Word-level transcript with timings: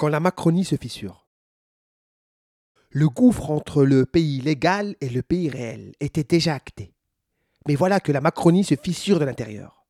quand 0.00 0.08
la 0.08 0.18
Macronie 0.18 0.64
se 0.64 0.76
fissure. 0.76 1.28
Le 2.88 3.10
gouffre 3.10 3.50
entre 3.50 3.84
le 3.84 4.06
pays 4.06 4.40
légal 4.40 4.96
et 5.02 5.10
le 5.10 5.20
pays 5.20 5.50
réel 5.50 5.92
était 6.00 6.24
déjà 6.24 6.54
acté. 6.54 6.94
Mais 7.68 7.74
voilà 7.74 8.00
que 8.00 8.10
la 8.10 8.22
Macronie 8.22 8.64
se 8.64 8.76
fissure 8.76 9.20
de 9.20 9.26
l'intérieur. 9.26 9.84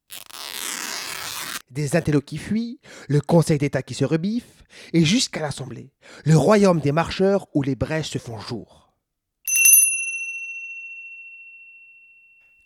Des 1.71 1.95
intellos 1.95 2.23
qui 2.23 2.39
fuient, 2.39 2.81
le 3.09 3.21
Conseil 3.21 3.59
d'État 3.59 3.85
qui 3.85 3.95
se 3.95 4.05
rebiffe, 4.05 4.65
et 4.93 5.05
jusqu'à 5.05 5.43
l'Assemblée, 5.43 5.93
le 6.25 6.37
royaume 6.37 6.81
des 6.81 6.91
marcheurs 6.91 7.47
où 7.55 7.63
les 7.63 7.77
brèches 7.77 8.11
se 8.11 8.19
font 8.19 8.41
jour. 8.41 8.93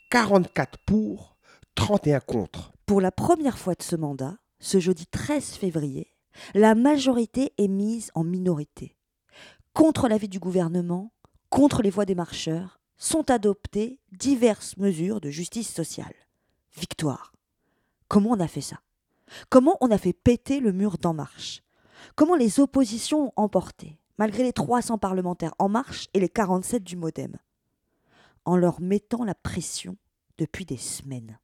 44 0.09 0.79
pour, 0.87 1.37
31 1.75 2.21
contre. 2.21 2.73
Pour 2.87 3.03
la 3.03 3.13
première 3.13 3.59
fois 3.59 3.75
de 3.75 3.83
ce 3.83 3.97
mandat, 3.97 4.39
ce 4.61 4.81
jeudi 4.81 5.07
13 5.07 5.45
février, 5.57 6.14
la 6.55 6.75
majorité 6.75 7.53
est 7.59 7.69
mise 7.69 8.11
en 8.15 8.25
minorité. 8.25 8.97
Contre 9.73 10.09
l'avis 10.09 10.29
du 10.29 10.39
gouvernement, 10.39 11.13
contre 11.51 11.83
les 11.83 11.91
voix 11.91 12.05
des 12.05 12.15
marcheurs, 12.15 12.81
sont 12.97 13.31
adoptées 13.31 13.99
diverses 14.13 14.77
mesures 14.77 15.21
de 15.21 15.31
justice 15.31 15.73
sociale. 15.73 16.15
Victoire. 16.77 17.33
Comment 18.09 18.31
on 18.31 18.41
a 18.41 18.49
fait 18.49 18.61
ça? 18.61 18.81
Comment 19.49 19.77
on 19.81 19.91
a 19.91 19.99
fait 19.99 20.13
péter 20.13 20.61
le 20.61 20.73
mur 20.73 20.99
d'En 20.99 21.15
Marche? 21.15 21.63
Comment 22.15 22.37
les 22.37 22.61
oppositions 22.61 23.27
ont 23.27 23.33
emporté, 23.37 23.99
malgré 24.19 24.43
les 24.43 24.53
300 24.53 24.99
parlementaires 24.99 25.55
En 25.59 25.69
Marche 25.69 26.09
et 26.15 26.21
les 26.21 26.29
47 26.29 26.85
du 26.85 26.97
Modem 26.97 27.37
En 28.45 28.57
leur 28.57 28.81
mettant 28.81 29.25
la 29.25 29.35
pression 29.35 29.97
depuis 30.39 30.65
des 30.65 30.77
semaines? 30.77 31.39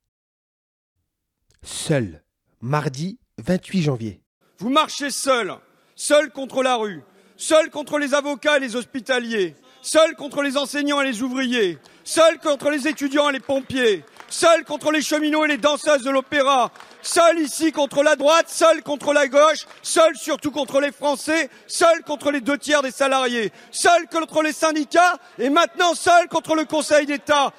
Seul, 1.63 2.23
mardi 2.61 3.19
28 3.39 3.83
janvier. 3.83 4.23
Vous 4.61 4.69
marchez 4.69 5.09
seul, 5.09 5.55
seul 5.97 6.31
contre 6.31 6.63
la 6.63 6.77
rue, 6.77 7.03
seul 7.39 7.71
contre 7.71 7.97
les 7.97 8.13
avocats 8.13 8.59
et 8.59 8.61
les 8.61 8.77
hospitaliers, 8.77 9.57
seul 9.81 10.15
contre 10.17 10.43
les 10.43 10.59
enseignants 10.59 11.01
et 11.01 11.07
les 11.07 11.23
ouvriers, 11.23 11.79
seul 12.05 12.39
contre 12.39 12.69
les 12.69 12.87
étudiants 12.87 13.31
et 13.31 13.33
les 13.33 13.41
pompiers, 13.41 14.05
seul 14.29 14.67
contre 14.67 14.93
les 14.93 15.01
cheminots 15.01 15.47
et 15.47 15.49
les 15.49 15.57
danseuses 15.57 16.03
de 16.03 16.11
l'opéra, 16.11 16.71
seul 17.01 17.39
ici 17.39 17.73
contre 17.73 18.03
la 18.03 18.17
droite, 18.17 18.51
seul 18.51 18.83
contre 18.83 19.15
la 19.15 19.29
gauche, 19.29 19.67
seul 19.81 20.15
surtout 20.15 20.51
contre 20.51 20.79
les 20.83 20.93
Français, 20.93 21.49
seul 21.67 22.03
contre 22.05 22.31
les 22.31 22.43
deux 22.43 22.59
tiers 22.59 22.83
des 22.83 22.91
salariés, 22.91 23.53
seul 23.71 24.09
contre 24.09 24.43
les 24.43 24.53
syndicats 24.53 25.19
et 25.39 25.49
maintenant 25.49 25.95
seul 25.95 26.29
contre 26.29 26.55
le 26.55 26.67
Conseil 26.67 27.07
d'État. 27.07 27.55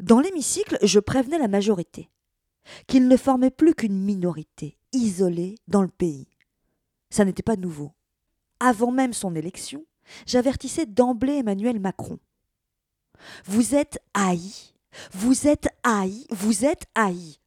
Dans 0.00 0.20
l'hémicycle, 0.20 0.78
je 0.80 0.98
prévenais 0.98 1.38
la 1.38 1.48
majorité 1.48 2.08
qu'il 2.86 3.06
ne 3.06 3.16
formait 3.18 3.50
plus 3.50 3.74
qu'une 3.74 4.00
minorité 4.00 4.78
isolée 4.92 5.56
dans 5.68 5.82
le 5.82 5.88
pays. 5.88 6.27
Ça 7.10 7.24
n'était 7.24 7.42
pas 7.42 7.56
nouveau. 7.56 7.92
Avant 8.60 8.90
même 8.90 9.12
son 9.12 9.34
élection, 9.34 9.84
j'avertissais 10.26 10.86
d'emblée 10.86 11.34
Emmanuel 11.34 11.80
Macron. 11.80 12.18
Vous 13.44 13.74
êtes 13.74 13.98
haï, 14.14 14.52
vous 15.12 15.46
êtes 15.46 15.68
haï, 15.82 16.26
vous 16.30 16.64
êtes 16.64 16.84
haï. 16.94 17.38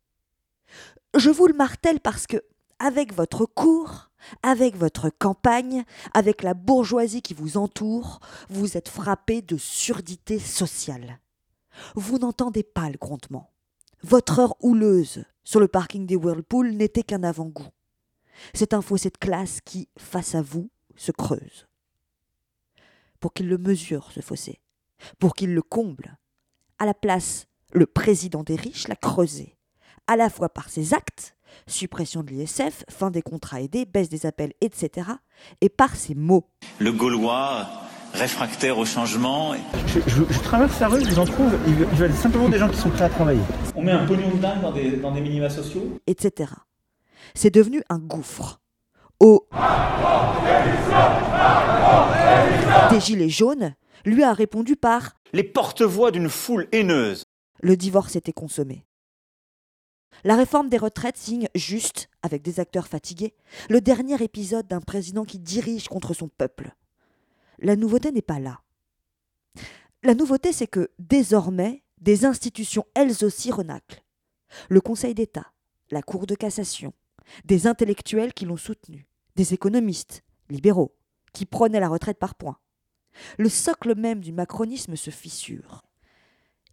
Je 1.16 1.30
vous 1.30 1.48
le 1.48 1.54
martèle 1.54 2.00
parce 2.00 2.28
que, 2.28 2.38
avec 2.80 3.14
votre 3.14 3.46
cours, 3.46 4.10
avec 4.44 4.76
votre 4.76 5.10
campagne, 5.10 5.84
avec 6.14 6.44
la 6.44 6.54
bourgeoisie 6.54 7.22
qui 7.22 7.34
vous 7.34 7.58
entoure, 7.58 8.20
vous 8.50 8.78
êtes 8.78 8.90
frappé 8.90 9.42
de 9.42 9.58
surdité 9.58 10.40
sociale. 10.40 11.20
Vous 11.96 12.18
n'entendez 12.18 12.64
pas 12.64 12.90
le 12.90 12.98
grondement. 12.98 13.52
Votre 14.04 14.40
heure 14.40 14.56
houleuse 14.62 15.26
sur 15.44 15.60
le 15.60 15.68
parking 15.68 16.06
des 16.06 16.16
Whirlpool 16.16 16.72
n'était 16.72 17.04
qu'un 17.04 17.24
avant-goût. 17.24 17.68
C'est 18.54 18.74
un 18.74 18.82
fossé 18.82 19.10
de 19.10 19.18
classe 19.18 19.60
qui, 19.62 19.90
face 19.98 20.36
à 20.36 20.42
vous, 20.42 20.70
se 20.96 21.12
creuse. 21.12 21.68
Pour 23.20 23.34
qu'il 23.34 23.48
le 23.48 23.58
mesure, 23.58 24.12
ce 24.12 24.22
fossé, 24.22 24.60
pour 25.20 25.36
qu'il 25.36 25.54
le 25.54 25.62
comble, 25.62 26.18
à 26.80 26.86
la 26.86 26.94
place, 26.94 27.48
le 27.74 27.86
président 27.86 28.44
des 28.44 28.56
riches 28.56 28.88
l'a 28.88 28.96
creusé, 28.96 29.56
à 30.08 30.16
la 30.16 30.30
fois 30.30 30.50
par 30.50 30.70
ses 30.70 30.94
actes, 30.94 31.36
suppression 31.68 32.24
de 32.24 32.32
l'ISF, 32.32 32.84
fin 32.90 33.12
des 33.12 33.22
contrats 33.22 33.62
aidés, 33.62 33.86
baisse 33.86 34.10
des 34.10 34.26
appels, 34.26 34.54
etc., 34.62 35.10
et 35.62 35.70
par 35.70 35.96
ses 35.96 36.16
mots. 36.16 36.50
Le 36.80 36.92
Gaulois 36.92 37.68
réfractaire 38.14 38.78
au 38.78 38.86
changement. 38.86 39.54
Je, 39.88 40.00
je, 40.08 40.24
je 40.30 40.40
traverse 40.40 40.80
la 40.80 40.88
rue, 40.88 41.04
je 41.04 41.10
vous 41.12 41.20
en 41.20 41.26
trouve, 41.26 41.54
ils 41.68 41.74
veulent 41.76 42.14
simplement 42.14 42.50
des 42.50 42.58
gens 42.58 42.70
qui 42.70 42.78
sont 42.78 42.90
prêts 42.90 43.06
à 43.06 43.10
travailler. 43.10 43.42
On 43.76 43.82
met 43.82 43.92
un 43.92 44.06
pognon 44.06 44.30
de 44.32 44.38
dingue 44.38 44.62
dans 44.62 44.72
des, 44.72 44.98
dans 44.98 45.12
des 45.12 45.22
minima 45.22 45.50
sociaux 45.50 46.00
etc. 46.08 46.52
C'est 47.34 47.54
devenu 47.54 47.84
un 47.90 48.00
gouffre. 48.00 48.60
Au 49.20 49.48
des 52.90 53.00
Gilets 53.00 53.30
jaunes, 53.30 53.76
lui 54.06 54.24
a 54.24 54.34
répondu 54.34 54.76
par 54.76 55.16
Les 55.34 55.44
porte-voix 55.44 56.12
d'une 56.12 56.30
foule 56.30 56.68
haineuse. 56.72 57.26
le 57.62 57.78
divorce 57.78 58.16
était 58.16 58.34
consommé. 58.34 58.86
La 60.24 60.36
réforme 60.36 60.70
des 60.70 60.78
retraites 60.78 61.18
signe 61.18 61.48
juste, 61.56 62.10
avec 62.22 62.42
des 62.42 62.60
acteurs 62.60 62.88
fatigués, 62.88 63.34
le 63.70 63.82
dernier 63.82 64.22
épisode 64.24 64.68
d'un 64.68 64.82
président 64.82 65.24
qui 65.24 65.40
dirige 65.40 65.88
contre 65.88 66.14
son 66.14 66.28
peuple. 66.28 66.76
La 67.60 67.76
nouveauté 67.76 68.12
n'est 68.12 68.22
pas 68.22 68.40
là. 68.40 68.62
La 70.04 70.16
nouveauté, 70.16 70.52
c'est 70.52 70.68
que 70.68 70.90
désormais, 71.00 71.84
des 72.00 72.26
institutions 72.26 72.86
elles 72.96 73.24
aussi 73.24 73.52
renaclent. 73.52 74.04
Le 74.70 74.82
Conseil 74.82 75.14
d'État, 75.14 75.54
la 75.92 76.02
Cour 76.02 76.26
de 76.26 76.36
cassation, 76.36 76.94
des 77.46 77.68
intellectuels 77.68 78.34
qui 78.34 78.46
l'ont 78.46 78.58
soutenu, 78.58 79.08
des 79.36 79.54
économistes, 79.54 80.24
libéraux, 80.50 80.96
qui 81.34 81.46
prenaient 81.46 81.80
la 81.80 81.90
retraite 81.90 82.20
par 82.20 82.36
points. 82.36 82.58
Le 83.38 83.50
socle 83.50 83.96
même 83.96 84.22
du 84.22 84.32
macronisme 84.32 84.96
se 84.96 85.10
fissure. 85.10 85.82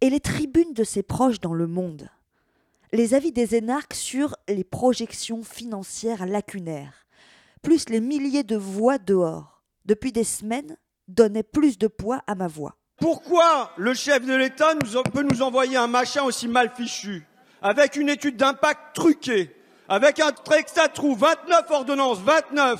Et 0.01 0.09
les 0.09 0.19
tribunes 0.19 0.73
de 0.73 0.83
ses 0.83 1.03
proches 1.03 1.39
dans 1.39 1.53
le 1.53 1.67
monde, 1.67 2.09
les 2.91 3.13
avis 3.13 3.31
des 3.31 3.55
énarques 3.55 3.93
sur 3.93 4.35
les 4.47 4.63
projections 4.63 5.43
financières 5.43 6.25
lacunaires, 6.25 7.05
plus 7.61 7.89
les 7.89 7.99
milliers 7.99 8.43
de 8.43 8.55
voix 8.55 8.97
dehors, 8.97 9.63
depuis 9.85 10.11
des 10.11 10.23
semaines, 10.23 10.77
donnaient 11.07 11.43
plus 11.43 11.77
de 11.77 11.87
poids 11.87 12.23
à 12.27 12.35
ma 12.35 12.47
voix. 12.47 12.77
Pourquoi 12.97 13.71
le 13.77 13.93
chef 13.93 14.25
de 14.25 14.33
l'État 14.33 14.75
peut 15.13 15.23
nous 15.23 15.41
envoyer 15.41 15.77
un 15.77 15.87
machin 15.87 16.23
aussi 16.23 16.47
mal 16.47 16.71
fichu, 16.75 17.25
avec 17.61 17.95
une 17.95 18.09
étude 18.09 18.37
d'impact 18.37 18.95
truquée, 18.95 19.55
avec 19.89 20.19
un 20.19 20.31
texte 20.31 20.77
à 20.77 20.87
trous, 20.87 21.15
29 21.15 21.71
ordonnances, 21.71 22.19
29 22.19 22.79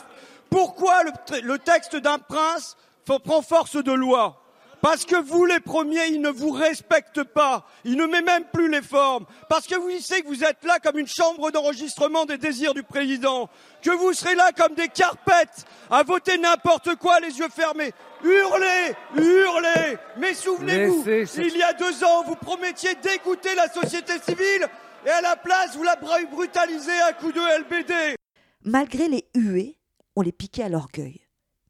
Pourquoi 0.50 1.04
le, 1.04 1.12
le 1.42 1.58
texte 1.58 1.96
d'un 1.96 2.20
prince 2.20 2.78
prend 3.06 3.42
force 3.42 3.76
de 3.76 3.92
loi? 3.92 4.40
Parce 4.82 5.04
que 5.04 5.18
vous, 5.18 5.46
les 5.46 5.60
premiers, 5.60 6.08
ils 6.08 6.22
ne 6.22 6.30
vous 6.30 6.52
respectent 6.52 7.24
pas. 7.24 7.66
Ils 7.84 7.98
ne 7.98 8.06
met 8.06 8.22
même 8.22 8.46
plus 8.46 8.70
les 8.70 8.82
formes. 8.82 9.26
Parce 9.50 9.68
que 9.68 9.76
vous 9.76 9.90
savez 10.00 10.22
que 10.22 10.28
vous 10.28 10.44
êtes 10.44 10.64
là 10.64 10.80
comme 10.80 10.98
une 10.98 11.08
chambre 11.08 11.52
d'enregistrement 11.52 12.26
des 12.26 12.38
désirs 12.38 12.74
du 12.74 12.84
président. 12.84 13.50
Que 13.82 13.92
vous 13.92 14.14
serez 14.14 14.36
là 14.36 14.52
comme 14.56 14.76
des 14.76 14.88
carpettes 14.88 15.66
à 15.92 16.04
voter 16.04 16.38
n'importe 16.38 16.96
quoi, 16.96 17.20
les 17.20 17.40
yeux 17.40 17.50
fermés. 17.54 17.92
Hurlez, 18.24 18.96
hurlez. 19.18 19.98
Mais 20.18 20.34
souvenez-vous, 20.34 21.04
il 21.38 21.58
y 21.58 21.64
a 21.64 21.74
deux 21.74 22.04
ans, 22.06 22.24
vous 22.24 22.36
promettiez 22.36 22.96
d'écouter 22.96 23.56
la 23.56 23.68
société 23.68 24.14
civile 24.26 24.66
et 25.06 25.10
à 25.10 25.22
la 25.22 25.36
place, 25.36 25.76
vous 25.76 25.84
la 25.84 25.96
brutalisez 25.96 27.00
à 27.02 27.14
coups 27.14 27.34
de 27.34 27.62
LBD. 27.62 28.16
Malgré 28.64 29.08
les 29.08 29.30
huées, 29.36 29.80
on 30.16 30.22
les 30.22 30.32
piquait 30.32 30.64
à 30.64 30.70
l'orgueil. 30.70 31.22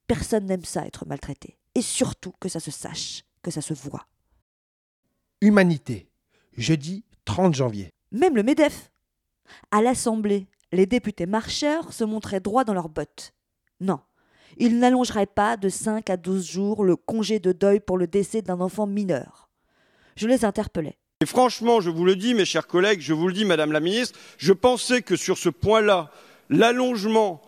Personne 0.08 0.46
n'aime 0.46 0.66
ça, 0.66 0.86
être 0.86 1.06
maltraité 1.06 1.60
et 1.76 1.82
surtout 1.82 2.34
que 2.40 2.50
ça 2.50 2.60
se 2.60 2.72
sache, 2.72 3.24
que 3.42 3.52
ça 3.52 3.62
se 3.62 3.74
voit. 3.74 4.06
Humanité, 5.42 6.10
jeudi 6.58 7.06
30 7.26 7.56
janvier. 7.56 7.90
Même 8.12 8.36
le 8.36 8.44
MEDEF. 8.44 8.92
À 9.72 9.82
l'Assemblée, 9.82 10.48
les 10.72 10.86
députés 10.86 11.26
marcheurs 11.26 11.94
se 11.94 12.04
montraient 12.04 12.42
droits 12.42 12.64
dans 12.64 12.74
leurs 12.74 12.90
bottes. 12.90 13.34
Non, 13.80 14.02
ils 14.58 14.78
n'allongeraient 14.78 15.26
pas 15.26 15.58
de 15.58 15.70
5 15.70 16.10
à 16.10 16.18
12 16.18 16.46
jours 16.46 16.84
le 16.84 16.96
congé 16.96 17.40
de 17.40 17.52
deuil 17.52 17.80
pour 17.80 17.98
le 17.98 18.08
décès 18.08 18.42
d'un 18.42 18.60
enfant 18.60 18.88
mineur. 18.88 19.50
Je 20.16 20.28
les 20.28 20.44
interpellais. 20.44 20.99
Et 21.22 21.26
franchement, 21.26 21.82
je 21.82 21.90
vous 21.90 22.06
le 22.06 22.16
dis, 22.16 22.34
mes 22.34 22.46
chers 22.46 22.66
collègues, 22.66 23.02
je 23.02 23.12
vous 23.14 23.28
le 23.28 23.34
dis, 23.34 23.44
Madame 23.44 23.74
la 23.74 23.82
Ministre, 23.82 24.18
je 24.38 24.54
pensais 24.54 25.02
que 25.02 25.18
sur 25.18 25.38
ce 25.38 25.50
point-là, 25.50 26.12
l'allongement 26.50 27.42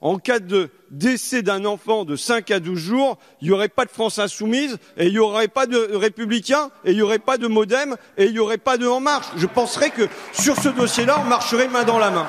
en 0.00 0.18
cas 0.18 0.40
de 0.40 0.70
décès 0.90 1.42
d'un 1.42 1.64
enfant 1.64 2.04
de 2.04 2.16
5 2.16 2.50
à 2.50 2.58
12 2.58 2.76
jours, 2.76 3.18
il 3.40 3.46
n'y 3.46 3.54
aurait 3.54 3.68
pas 3.68 3.84
de 3.84 3.92
France 3.92 4.18
insoumise, 4.18 4.76
et 4.96 5.06
il 5.06 5.12
n'y 5.12 5.20
aurait 5.20 5.46
pas 5.46 5.66
de 5.68 5.94
républicains, 5.94 6.72
et 6.84 6.90
il 6.90 6.96
n'y 6.96 7.02
aurait 7.02 7.20
pas 7.20 7.38
de 7.38 7.46
modem, 7.46 7.96
et 8.16 8.24
il 8.24 8.32
n'y 8.32 8.40
aurait 8.40 8.58
pas 8.58 8.76
de 8.76 8.88
En 8.88 8.98
Marche. 8.98 9.28
Je 9.36 9.46
penserais 9.46 9.90
que 9.90 10.08
sur 10.32 10.56
ce 10.56 10.70
dossier-là, 10.70 11.20
on 11.20 11.28
marcherait 11.28 11.68
main 11.68 11.84
dans 11.84 12.00
la 12.00 12.10
main. 12.10 12.26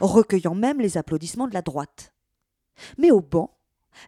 Recueillant 0.00 0.56
même 0.56 0.80
les 0.80 0.98
applaudissements 0.98 1.46
de 1.46 1.54
la 1.54 1.62
droite. 1.62 2.12
Mais 2.98 3.12
au 3.12 3.20
banc, 3.20 3.55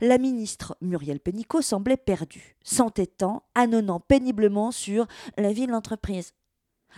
la 0.00 0.18
ministre 0.18 0.76
Muriel 0.80 1.20
Pénicaud 1.20 1.62
semblait 1.62 1.96
perdue, 1.96 2.56
s'entêtant, 2.62 3.44
annonnant 3.54 4.00
péniblement 4.00 4.70
sur 4.70 5.06
la 5.36 5.52
vie 5.52 5.66
de 5.66 5.72
l'entreprise, 5.72 6.32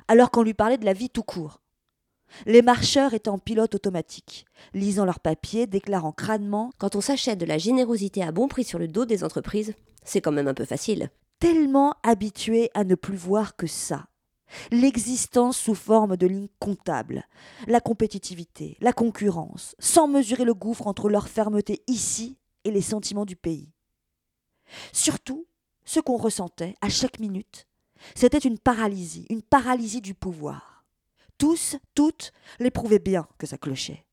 alors 0.08 0.30
qu'on 0.30 0.42
lui 0.42 0.54
parlait 0.54 0.78
de 0.78 0.84
la 0.84 0.92
vie 0.92 1.10
tout 1.10 1.22
court. 1.22 1.60
Les 2.46 2.62
marcheurs 2.62 3.14
étaient 3.14 3.28
en 3.28 3.38
pilote 3.38 3.74
automatique, 3.74 4.46
lisant 4.72 5.04
leurs 5.04 5.20
papiers, 5.20 5.66
déclarant 5.66 6.12
crânement 6.12 6.70
Quand 6.78 6.94
on 6.94 7.00
s'achète 7.00 7.38
de 7.38 7.46
la 7.46 7.58
générosité 7.58 8.22
à 8.22 8.30
bon 8.30 8.46
prix 8.46 8.64
sur 8.64 8.78
le 8.78 8.86
dos 8.88 9.04
des 9.04 9.24
entreprises, 9.24 9.74
c'est 10.04 10.20
quand 10.20 10.32
même 10.32 10.48
un 10.48 10.54
peu 10.54 10.64
facile. 10.64 11.10
tellement 11.40 11.94
habitués 12.02 12.70
à 12.74 12.84
ne 12.84 12.94
plus 12.94 13.16
voir 13.16 13.56
que 13.56 13.66
ça. 13.66 14.06
L'existence 14.70 15.56
sous 15.56 15.74
forme 15.74 16.16
de 16.16 16.26
lignes 16.26 16.48
comptables, 16.58 17.24
la 17.66 17.80
compétitivité, 17.80 18.76
la 18.80 18.92
concurrence, 18.92 19.74
sans 19.78 20.06
mesurer 20.06 20.44
le 20.44 20.54
gouffre 20.54 20.86
entre 20.86 21.08
leur 21.08 21.28
fermeté 21.28 21.82
ici 21.86 22.36
et 22.64 22.70
les 22.70 22.82
sentiments 22.82 23.24
du 23.24 23.36
pays. 23.36 23.72
Surtout, 24.92 25.46
ce 25.84 26.00
qu'on 26.00 26.16
ressentait 26.16 26.76
à 26.80 26.88
chaque 26.88 27.18
minute, 27.18 27.66
c'était 28.14 28.38
une 28.38 28.58
paralysie, 28.58 29.26
une 29.30 29.42
paralysie 29.42 30.00
du 30.00 30.14
pouvoir. 30.14 30.84
Tous, 31.38 31.76
toutes, 31.94 32.32
l'éprouvaient 32.58 32.98
bien 32.98 33.26
que 33.38 33.46
ça 33.46 33.58
clochait, 33.58 34.06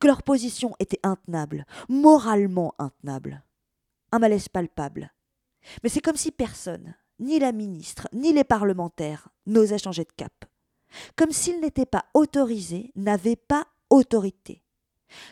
que 0.00 0.06
leur 0.06 0.22
position 0.22 0.74
était 0.78 1.00
intenable, 1.02 1.64
moralement 1.88 2.74
intenable. 2.78 3.42
Un 4.10 4.18
malaise 4.18 4.48
palpable. 4.48 5.12
Mais 5.82 5.88
c'est 5.88 6.00
comme 6.00 6.16
si 6.16 6.32
personne, 6.32 6.94
ni 7.18 7.38
la 7.38 7.52
ministre, 7.52 8.08
ni 8.12 8.32
les 8.32 8.44
parlementaires, 8.44 9.28
n'osaient 9.46 9.78
changer 9.78 10.04
de 10.04 10.12
cap. 10.16 10.44
Comme 11.16 11.32
s'ils 11.32 11.60
n'étaient 11.60 11.86
pas 11.86 12.04
autorisés, 12.14 12.92
n'avaient 12.96 13.36
pas 13.36 13.66
autorité. 13.90 14.61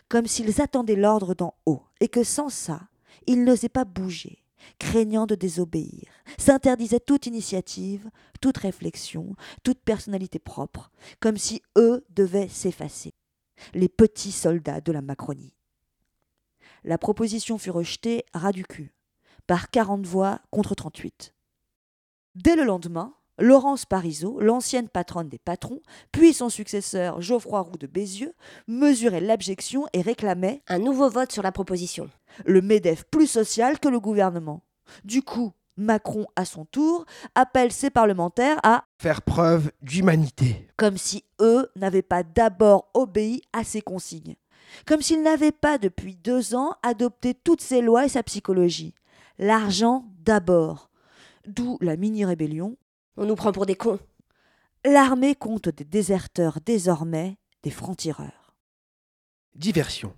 Comme 0.09 0.27
s'ils 0.27 0.61
attendaient 0.61 0.97
l'ordre 0.97 1.35
d'en 1.35 1.55
haut, 1.67 1.82
et 2.00 2.09
que 2.09 2.25
sans 2.25 2.49
ça, 2.49 2.81
ils 3.27 3.44
n'osaient 3.44 3.69
pas 3.69 3.85
bouger, 3.85 4.43
craignant 4.79 5.27
de 5.27 5.35
désobéir, 5.35 6.11
s'interdisaient 6.38 7.00
toute 7.00 7.27
initiative, 7.27 8.11
toute 8.41 8.59
réflexion, 8.59 9.35
toute 9.62 9.81
personnalité 9.81 10.38
propre, 10.38 10.91
comme 11.21 11.37
si 11.37 11.62
eux 11.77 12.05
devaient 12.11 12.49
s'effacer. 12.49 13.15
Les 13.75 13.88
petits 13.88 14.32
soldats 14.32 14.81
de 14.81 14.93
la 14.93 15.03
Macronie. 15.03 15.55
La 16.82 16.97
proposition 16.97 17.59
fut 17.59 17.71
rejetée 17.71 18.25
ras 18.32 18.53
du 18.53 18.65
cul, 18.65 18.94
par 19.47 19.71
40 19.71 20.06
voix 20.06 20.41
contre 20.50 20.75
38. 20.75 21.35
Dès 22.37 22.56
le 22.56 22.65
lendemain, 22.65 23.15
Laurence 23.40 23.87
Parisot, 23.87 24.38
l'ancienne 24.40 24.88
patronne 24.88 25.28
des 25.28 25.38
patrons, 25.38 25.81
puis 26.12 26.32
son 26.34 26.50
successeur 26.50 27.20
Geoffroy 27.22 27.60
Roux 27.60 27.78
de 27.78 27.87
Bézieux, 27.87 28.34
mesuraient 28.69 29.20
l'abjection 29.20 29.87
et 29.92 30.02
réclamaient 30.02 30.62
Un 30.69 30.78
nouveau 30.78 31.08
vote 31.08 31.32
sur 31.32 31.42
la 31.42 31.50
proposition. 31.52 32.10
le 32.44 32.60
MEDEF 32.62 33.04
plus 33.10 33.26
social 33.26 33.78
que 33.81 33.88
le 33.88 33.98
gouvernement. 33.98 34.62
Du 35.04 35.22
coup, 35.22 35.52
Macron, 35.76 36.26
à 36.37 36.44
son 36.44 36.66
tour, 36.66 37.06
appelle 37.34 37.72
ses 37.72 37.90
parlementaires 37.90 38.60
à 38.62 38.84
Faire 38.98 39.22
preuve 39.22 39.70
d'humanité. 39.81 40.69
comme 40.76 40.98
si 40.98 41.25
eux 41.40 41.70
n'avaient 41.76 42.02
pas 42.02 42.22
d'abord 42.22 42.90
obéi 42.93 43.40
à 43.52 43.64
ses 43.64 43.81
consignes, 43.81 44.36
comme 44.86 45.00
s'ils 45.00 45.22
n'avaient 45.22 45.52
pas 45.52 45.78
depuis 45.78 46.14
deux 46.14 46.54
ans 46.54 46.75
adopté 46.82 47.34
toutes 47.34 47.62
ses 47.62 47.81
lois 47.81 48.04
et 48.04 48.10
sa 48.10 48.22
psychologie. 48.22 48.94
L'argent 49.38 50.04
d'abord, 50.19 50.90
d'où 51.46 51.78
la 51.81 51.96
mini-rébellion. 51.96 52.76
On 53.16 53.26
nous 53.26 53.34
prend 53.34 53.52
pour 53.52 53.66
des 53.66 53.74
cons. 53.74 53.98
L'armée 54.84 55.34
compte 55.34 55.68
des 55.68 55.84
déserteurs 55.84 56.58
désormais, 56.64 57.36
des 57.62 57.70
francs-tireurs. 57.70 58.54
Diversion. 59.54 60.14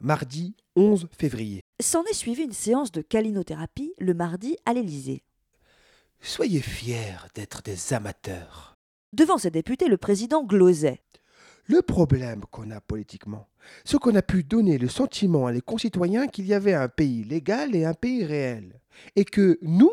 Mardi 0.00 0.54
11 0.76 1.08
février. 1.18 1.60
S'en 1.80 2.04
est 2.04 2.14
suivi 2.14 2.44
une 2.44 2.52
séance 2.52 2.92
de 2.92 3.02
calinothérapie 3.02 3.92
le 3.98 4.14
mardi 4.14 4.56
à 4.64 4.72
l'Élysée. 4.72 5.24
Soyez 6.20 6.60
fiers 6.60 7.16
d'être 7.34 7.62
des 7.62 7.92
amateurs. 7.92 8.76
Devant 9.12 9.38
ses 9.38 9.50
députés, 9.50 9.88
le 9.88 9.96
président 9.96 10.44
glosait. 10.44 11.00
Le 11.66 11.82
problème 11.82 12.42
qu'on 12.50 12.70
a 12.70 12.80
politiquement, 12.80 13.48
c'est 13.84 13.98
qu'on 13.98 14.14
a 14.14 14.22
pu 14.22 14.44
donner 14.44 14.78
le 14.78 14.88
sentiment 14.88 15.46
à 15.46 15.52
les 15.52 15.60
concitoyens 15.60 16.28
qu'il 16.28 16.46
y 16.46 16.54
avait 16.54 16.74
un 16.74 16.88
pays 16.88 17.24
légal 17.24 17.74
et 17.74 17.84
un 17.84 17.94
pays 17.94 18.24
réel. 18.24 18.80
Et 19.16 19.24
que 19.24 19.58
nous, 19.62 19.92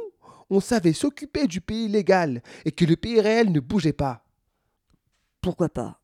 on 0.49 0.59
savait 0.59 0.93
s'occuper 0.93 1.47
du 1.47 1.61
pays 1.61 1.87
légal 1.87 2.41
et 2.65 2.71
que 2.71 2.85
le 2.85 2.95
pays 2.95 3.21
réel 3.21 3.51
ne 3.51 3.59
bougeait 3.59 3.93
pas. 3.93 4.25
Pourquoi 5.41 5.69
pas? 5.69 5.99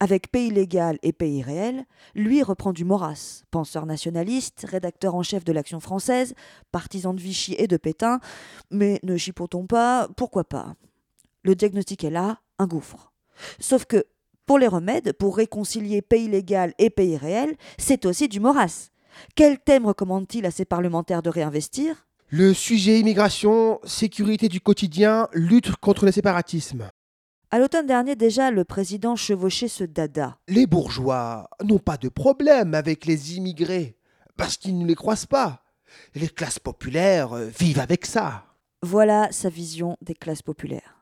Avec 0.00 0.30
Pays 0.30 0.50
légal 0.50 0.98
et 1.02 1.12
Pays 1.12 1.42
réel, 1.42 1.84
lui 2.14 2.42
reprend 2.44 2.72
du 2.72 2.84
Maurras, 2.84 3.42
penseur 3.50 3.84
nationaliste, 3.84 4.64
rédacteur 4.68 5.16
en 5.16 5.24
chef 5.24 5.44
de 5.44 5.52
l'Action 5.52 5.80
française, 5.80 6.34
partisan 6.70 7.14
de 7.14 7.20
Vichy 7.20 7.56
et 7.58 7.66
de 7.66 7.76
Pétain, 7.76 8.20
mais 8.70 9.00
ne 9.02 9.16
chipotons 9.16 9.66
pas, 9.66 10.06
pourquoi 10.16 10.44
pas? 10.44 10.76
Le 11.42 11.56
diagnostic 11.56 12.04
est 12.04 12.10
là, 12.10 12.40
un 12.60 12.68
gouffre. 12.68 13.12
Sauf 13.58 13.86
que, 13.86 14.04
pour 14.46 14.58
les 14.58 14.68
remèdes, 14.68 15.14
pour 15.14 15.36
réconcilier 15.36 16.00
Pays 16.00 16.28
légal 16.28 16.74
et 16.78 16.90
Pays 16.90 17.16
réel, 17.16 17.56
c'est 17.76 18.06
aussi 18.06 18.28
du 18.28 18.38
Maurras. 18.38 18.90
Quel 19.34 19.58
thème 19.58 19.86
recommande-t-il 19.86 20.46
à 20.46 20.52
ses 20.52 20.64
parlementaires 20.64 21.22
de 21.22 21.30
réinvestir? 21.30 22.07
Le 22.30 22.52
sujet 22.52 23.00
immigration, 23.00 23.80
sécurité 23.84 24.48
du 24.48 24.60
quotidien, 24.60 25.28
lutte 25.32 25.74
contre 25.76 26.04
le 26.04 26.12
séparatisme. 26.12 26.90
À 27.50 27.58
l'automne 27.58 27.86
dernier 27.86 28.16
déjà, 28.16 28.50
le 28.50 28.64
président 28.64 29.16
chevauchait 29.16 29.66
ce 29.68 29.84
dada. 29.84 30.36
Les 30.46 30.66
bourgeois 30.66 31.48
n'ont 31.64 31.78
pas 31.78 31.96
de 31.96 32.10
problème 32.10 32.74
avec 32.74 33.06
les 33.06 33.36
immigrés, 33.36 33.96
parce 34.36 34.58
qu'ils 34.58 34.78
ne 34.78 34.86
les 34.86 34.94
croisent 34.94 35.24
pas. 35.24 35.62
Les 36.14 36.28
classes 36.28 36.58
populaires 36.58 37.32
euh, 37.32 37.46
vivent 37.46 37.80
avec 37.80 38.04
ça. 38.04 38.44
Voilà 38.82 39.32
sa 39.32 39.48
vision 39.48 39.96
des 40.02 40.14
classes 40.14 40.42
populaires. 40.42 40.98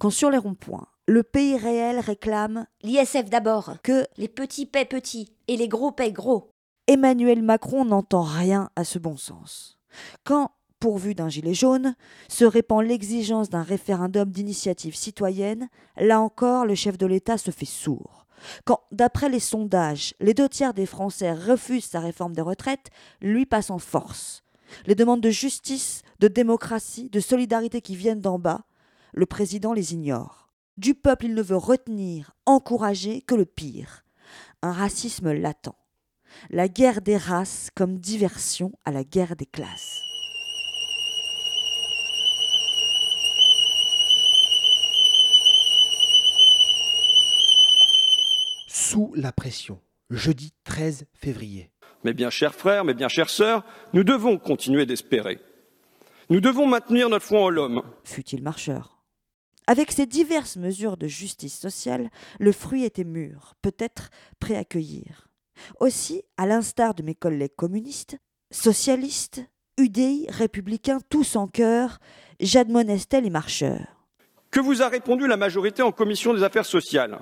Quand 0.00 0.10
sur 0.10 0.30
les 0.30 0.38
ronds-points, 0.38 0.88
le 1.06 1.22
pays 1.22 1.56
réel 1.56 2.00
réclame 2.00 2.66
L'ISF 2.82 3.30
d'abord. 3.30 3.76
que 3.84 4.04
Les 4.16 4.26
petits 4.26 4.66
paient 4.66 4.84
petits 4.84 5.32
et 5.46 5.56
les 5.56 5.68
gros 5.68 5.92
paient 5.92 6.10
gros. 6.10 6.50
Emmanuel 6.88 7.44
Macron 7.44 7.84
n'entend 7.84 8.22
rien 8.22 8.68
à 8.74 8.82
ce 8.82 8.98
bon 8.98 9.16
sens. 9.16 9.75
Quand, 10.24 10.52
pourvu 10.80 11.14
d'un 11.14 11.28
gilet 11.28 11.54
jaune, 11.54 11.94
se 12.28 12.44
répand 12.44 12.84
l'exigence 12.84 13.48
d'un 13.48 13.62
référendum 13.62 14.30
d'initiative 14.30 14.94
citoyenne, 14.94 15.68
là 15.96 16.20
encore 16.20 16.66
le 16.66 16.74
chef 16.74 16.98
de 16.98 17.06
l'État 17.06 17.38
se 17.38 17.50
fait 17.50 17.64
sourd. 17.64 18.26
Quand, 18.64 18.80
d'après 18.92 19.28
les 19.28 19.40
sondages, 19.40 20.14
les 20.20 20.34
deux 20.34 20.48
tiers 20.48 20.74
des 20.74 20.86
Français 20.86 21.32
refusent 21.32 21.86
sa 21.86 22.00
réforme 22.00 22.34
des 22.34 22.42
retraites, 22.42 22.90
lui 23.20 23.46
passe 23.46 23.70
en 23.70 23.78
force. 23.78 24.42
Les 24.86 24.94
demandes 24.94 25.20
de 25.20 25.30
justice, 25.30 26.02
de 26.18 26.28
démocratie, 26.28 27.08
de 27.10 27.20
solidarité 27.20 27.80
qui 27.80 27.96
viennent 27.96 28.20
d'en 28.20 28.38
bas, 28.38 28.64
le 29.12 29.26
président 29.26 29.72
les 29.72 29.94
ignore. 29.94 30.50
Du 30.76 30.94
peuple, 30.94 31.26
il 31.26 31.34
ne 31.34 31.42
veut 31.42 31.56
retenir, 31.56 32.32
encourager 32.44 33.22
que 33.22 33.34
le 33.34 33.46
pire. 33.46 34.04
Un 34.62 34.72
racisme 34.72 35.32
latent. 35.32 35.74
La 36.50 36.68
guerre 36.68 37.00
des 37.00 37.16
races 37.16 37.70
comme 37.74 37.98
diversion 37.98 38.72
à 38.84 38.92
la 38.92 39.04
guerre 39.04 39.36
des 39.36 39.46
classes. 39.46 40.02
Sous 48.66 49.12
la 49.16 49.32
pression. 49.32 49.80
Jeudi 50.10 50.52
13 50.64 51.06
février. 51.14 51.70
Mes 52.04 52.14
bien 52.14 52.30
chers 52.30 52.54
frères, 52.54 52.84
mes 52.84 52.94
bien 52.94 53.08
chères 53.08 53.30
sœurs, 53.30 53.64
nous 53.92 54.04
devons 54.04 54.38
continuer 54.38 54.86
d'espérer. 54.86 55.40
Nous 56.30 56.40
devons 56.40 56.66
maintenir 56.66 57.08
notre 57.08 57.24
foi 57.24 57.40
en 57.40 57.50
l'homme. 57.50 57.82
fut-il 58.04 58.42
marcheur. 58.42 59.02
Avec 59.66 59.90
ces 59.90 60.06
diverses 60.06 60.56
mesures 60.56 60.96
de 60.96 61.08
justice 61.08 61.58
sociale, 61.58 62.10
le 62.38 62.52
fruit 62.52 62.84
était 62.84 63.02
mûr, 63.02 63.54
peut-être 63.62 64.10
prêt 64.38 64.54
à 64.54 64.64
cueillir. 64.64 65.25
Aussi, 65.80 66.22
à 66.36 66.46
l'instar 66.46 66.94
de 66.94 67.02
mes 67.02 67.14
collègues 67.14 67.54
communistes, 67.56 68.16
socialistes, 68.50 69.42
UDI, 69.78 70.26
républicains, 70.30 70.98
tous 71.10 71.36
en 71.36 71.46
cœur, 71.46 71.98
j'admonestais 72.40 73.20
les 73.20 73.30
marcheurs. 73.30 73.86
Que 74.50 74.60
vous 74.60 74.82
a 74.82 74.88
répondu 74.88 75.26
la 75.26 75.36
majorité 75.36 75.82
en 75.82 75.92
commission 75.92 76.32
des 76.32 76.42
affaires 76.42 76.64
sociales, 76.64 77.18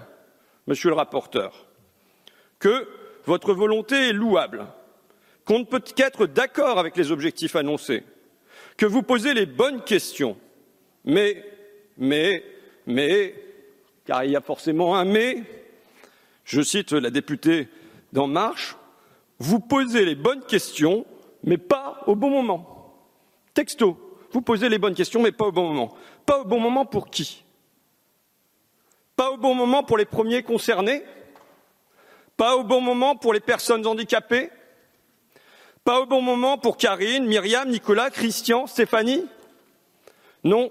monsieur 0.67 0.91
le 0.91 0.97
rapporteur? 0.97 1.67
Que 2.59 2.89
votre 3.25 3.55
volonté 3.55 4.09
est 4.09 4.13
louable, 4.13 4.67
qu'on 5.45 5.61
ne 5.61 5.65
peut 5.65 5.81
qu'être 5.81 6.27
d'accord 6.27 6.79
avec 6.79 6.97
les 6.97 7.11
objectifs 7.11 7.57
annoncés, 7.57 8.05
que 8.77 8.87
vous 8.87 9.03
posez 9.03 9.35
les 9.35 9.47
bonnes 9.47 9.83
questions, 9.83 10.37
mais, 11.05 11.45
mais, 11.97 12.45
mais, 12.87 13.35
car 14.05 14.25
il 14.25 14.33
y 14.33 14.37
a 14.37 14.41
forcément 14.41 14.97
un 14.97 15.05
mais, 15.05 15.43
je 16.45 16.61
cite 16.61 16.93
la 16.93 17.11
députée 17.11 17.69
d'En 18.15 18.29
Marche, 18.29 18.77
vous 19.41 19.59
posez 19.59 20.05
les 20.05 20.15
bonnes 20.15 20.45
questions, 20.45 21.05
mais 21.43 21.59
pas 21.59 22.01
au 22.07 22.15
bon 22.15 22.31
moment. 22.31 22.97
Texto, 23.53 23.99
vous 24.31 24.41
posez 24.41 24.69
les 24.69 24.79
bonnes 24.79 24.95
questions, 24.95 25.21
mais 25.21 25.33
pas 25.33 25.47
au 25.47 25.53
bon 25.53 25.69
moment. 25.69 25.95
Pas 26.25 26.39
au 26.39 26.45
bon 26.45 26.61
moment 26.61 26.87
pour 26.87 27.11
qui? 27.11 27.45
Pas 29.17 29.33
au 29.33 29.37
bon 29.37 29.55
moment 29.55 29.83
pour 29.83 29.99
les 29.99 30.05
premiers 30.05 30.45
concernés? 30.45 31.03
Pas 32.37 32.57
au 32.57 32.63
bon 32.63 32.81
moment 32.81 33.17
pour 33.17 33.33
les 33.33 33.41
personnes 33.41 33.85
handicapées? 33.85 34.51
Pas 35.83 36.01
au 36.01 36.07
bon 36.07 36.23
moment 36.23 36.57
pour 36.57 36.77
Karine, 36.77 37.27
Myriam, 37.27 37.69
Nicolas, 37.69 38.11
Christian, 38.11 38.69
Stéphanie? 38.69 39.27
Non, 40.45 40.71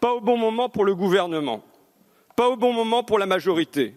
pas 0.00 0.14
au 0.14 0.20
bon 0.22 0.38
moment 0.38 0.70
pour 0.70 0.86
le 0.86 0.94
gouvernement. 0.94 1.62
Pas 2.34 2.48
au 2.48 2.56
bon 2.56 2.72
moment 2.72 3.04
pour 3.04 3.18
la 3.18 3.26
majorité. 3.26 3.94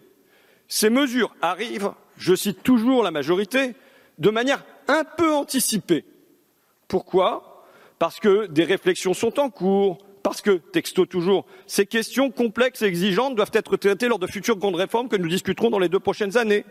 Ces 0.68 0.90
mesures 0.90 1.34
arrivent, 1.40 1.92
je 2.16 2.34
cite 2.34 2.62
toujours 2.62 3.02
la 3.02 3.10
majorité, 3.10 3.74
de 4.18 4.30
manière 4.30 4.64
un 4.88 5.04
peu 5.04 5.34
anticipée. 5.34 6.04
Pourquoi? 6.88 7.66
Parce 7.98 8.20
que 8.20 8.46
des 8.46 8.64
réflexions 8.64 9.14
sont 9.14 9.38
en 9.38 9.50
cours, 9.50 9.98
parce 10.22 10.40
que, 10.40 10.56
texto 10.56 11.06
toujours, 11.06 11.46
ces 11.68 11.86
questions 11.86 12.32
complexes 12.32 12.82
et 12.82 12.86
exigeantes 12.86 13.36
doivent 13.36 13.52
être 13.52 13.76
traitées 13.76 14.08
lors 14.08 14.18
de 14.18 14.26
futures 14.26 14.56
grandes 14.56 14.74
réformes 14.74 15.08
que 15.08 15.16
nous 15.16 15.28
discuterons 15.28 15.70
dans 15.70 15.78
les 15.78 15.88
deux 15.88 16.00
prochaines 16.00 16.36
années. 16.36 16.64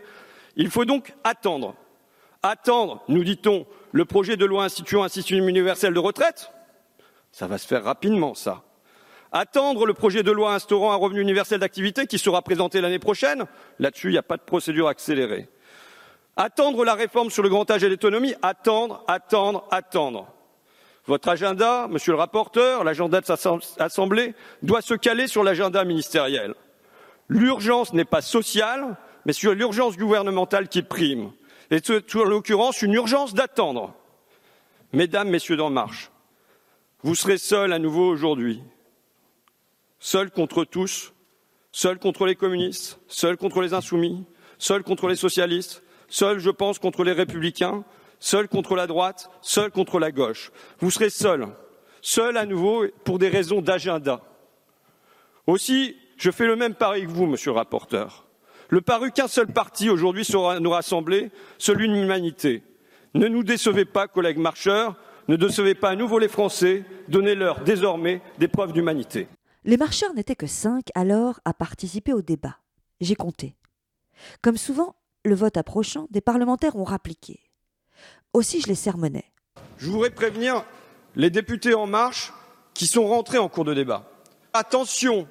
Il 0.57 0.69
faut 0.69 0.83
donc 0.83 1.13
attendre. 1.23 1.73
Attendre, 2.43 3.01
nous 3.07 3.23
dit-on, 3.23 3.65
le 3.93 4.03
projet 4.03 4.35
de 4.35 4.43
loi 4.43 4.65
instituant 4.65 5.03
un 5.03 5.07
système 5.07 5.47
universel 5.47 5.93
de 5.93 5.99
retraite? 5.99 6.51
Ça 7.31 7.47
va 7.47 7.57
se 7.57 7.65
faire 7.65 7.85
rapidement, 7.85 8.33
ça. 8.33 8.64
Attendre 9.37 9.85
le 9.85 9.93
projet 9.93 10.23
de 10.23 10.31
loi 10.31 10.53
instaurant 10.53 10.93
un 10.93 10.95
revenu 10.95 11.19
universel 11.19 11.59
d'activité 11.59 12.07
qui 12.07 12.17
sera 12.17 12.41
présenté 12.41 12.79
l'année 12.79 12.99
prochaine 12.99 13.43
Là-dessus, 13.79 14.07
il 14.07 14.11
n'y 14.13 14.17
a 14.17 14.23
pas 14.23 14.37
de 14.37 14.41
procédure 14.41 14.87
accélérée. 14.87 15.49
Attendre 16.37 16.85
la 16.85 16.93
réforme 16.93 17.29
sur 17.29 17.43
le 17.43 17.49
grand 17.49 17.69
âge 17.69 17.83
et 17.83 17.89
l'autonomie 17.89 18.33
Attendre, 18.41 19.03
attendre, 19.09 19.67
attendre. 19.71 20.31
Votre 21.05 21.27
agenda, 21.27 21.89
monsieur 21.89 22.13
le 22.13 22.17
rapporteur, 22.17 22.85
l'agenda 22.85 23.19
de 23.19 23.25
sa 23.25 23.35
assemblée, 23.77 24.35
doit 24.61 24.81
se 24.81 24.93
caler 24.93 25.27
sur 25.27 25.43
l'agenda 25.43 25.83
ministériel. 25.83 26.55
L'urgence 27.27 27.91
n'est 27.91 28.05
pas 28.05 28.21
sociale, 28.21 28.95
mais 29.25 29.33
sur 29.33 29.53
l'urgence 29.53 29.97
gouvernementale 29.97 30.69
qui 30.69 30.81
prime. 30.81 31.33
Et 31.71 31.79
c'est 31.83 32.15
en 32.15 32.23
l'occurrence 32.23 32.81
une 32.81 32.93
urgence 32.93 33.33
d'attendre. 33.33 33.95
Mesdames, 34.93 35.27
Messieurs 35.27 35.57
d'En 35.57 35.71
Marche, 35.71 36.09
vous 37.03 37.15
serez 37.15 37.37
seuls 37.37 37.73
à 37.73 37.79
nouveau 37.79 38.07
aujourd'hui. 38.07 38.63
Seuls 40.05 40.29
contre 40.29 40.65
tous, 40.65 41.13
seuls 41.71 41.97
contre 41.97 42.27
les 42.27 42.35
communistes, 42.35 42.99
seuls 43.07 43.37
contre 43.37 43.61
les 43.61 43.73
insoumis, 43.73 44.23
seuls 44.59 44.83
contre 44.83 45.07
les 45.07 45.15
socialistes, 45.15 45.81
seuls, 46.09 46.37
je 46.37 46.51
pense, 46.51 46.77
contre 46.77 47.03
les 47.03 47.11
républicains, 47.11 47.83
seuls 48.19 48.47
contre 48.47 48.75
la 48.75 48.85
droite, 48.85 49.31
seuls 49.41 49.71
contre 49.71 49.97
la 49.97 50.11
gauche. 50.11 50.51
Vous 50.77 50.91
serez 50.91 51.09
seuls, 51.09 51.47
seuls 52.03 52.37
à 52.37 52.45
nouveau 52.45 52.85
pour 53.03 53.17
des 53.17 53.29
raisons 53.29 53.63
d'agenda. 53.63 54.21
Aussi, 55.47 55.95
je 56.17 56.29
fais 56.29 56.45
le 56.45 56.55
même 56.55 56.75
pari 56.75 57.07
que 57.07 57.11
vous, 57.11 57.25
monsieur 57.25 57.49
le 57.49 57.57
rapporteur. 57.57 58.27
Le 58.69 58.81
paru 58.81 59.11
qu'un 59.11 59.27
seul 59.27 59.47
parti 59.47 59.89
aujourd'hui 59.89 60.23
saura 60.23 60.59
nous 60.59 60.69
rassembler, 60.69 61.31
celui 61.57 61.87
de 61.87 61.93
l'humanité. 61.95 62.61
Ne 63.15 63.27
nous 63.27 63.41
décevez 63.41 63.85
pas, 63.85 64.07
collègues 64.07 64.37
marcheurs, 64.37 64.97
ne 65.27 65.35
décevez 65.35 65.73
pas 65.73 65.89
à 65.89 65.95
nouveau 65.95 66.19
les 66.19 66.27
Français, 66.27 66.83
donnez-leur 67.07 67.61
désormais 67.61 68.21
des 68.37 68.47
preuves 68.47 68.71
d'humanité. 68.71 69.27
Les 69.67 69.77
marcheurs 69.77 70.13
n'étaient 70.13 70.35
que 70.35 70.45
cinq 70.45 70.89
alors 70.93 71.39
à 71.43 71.51
participer 71.51 72.13
au 72.13 72.21
débat. 72.21 72.59
J'ai 73.01 73.15
compté. 73.15 73.55
Comme 74.43 74.57
souvent, 74.57 74.95
le 75.25 75.33
vote 75.33 75.57
approchant, 75.57 76.07
des 76.11 76.21
parlementaires 76.21 76.75
ont 76.75 76.83
rappliqué. 76.83 77.39
Aussi, 78.33 78.61
je 78.61 78.67
les 78.67 78.75
sermonnais. 78.75 79.25
Je 79.79 79.89
voudrais 79.89 80.11
prévenir 80.11 80.63
les 81.15 81.31
députés 81.31 81.73
En 81.73 81.87
Marche 81.87 82.31
qui 82.75 82.85
sont 82.85 83.07
rentrés 83.07 83.39
en 83.39 83.49
cours 83.49 83.65
de 83.65 83.73
débat. 83.73 84.07
Attention, 84.53 85.27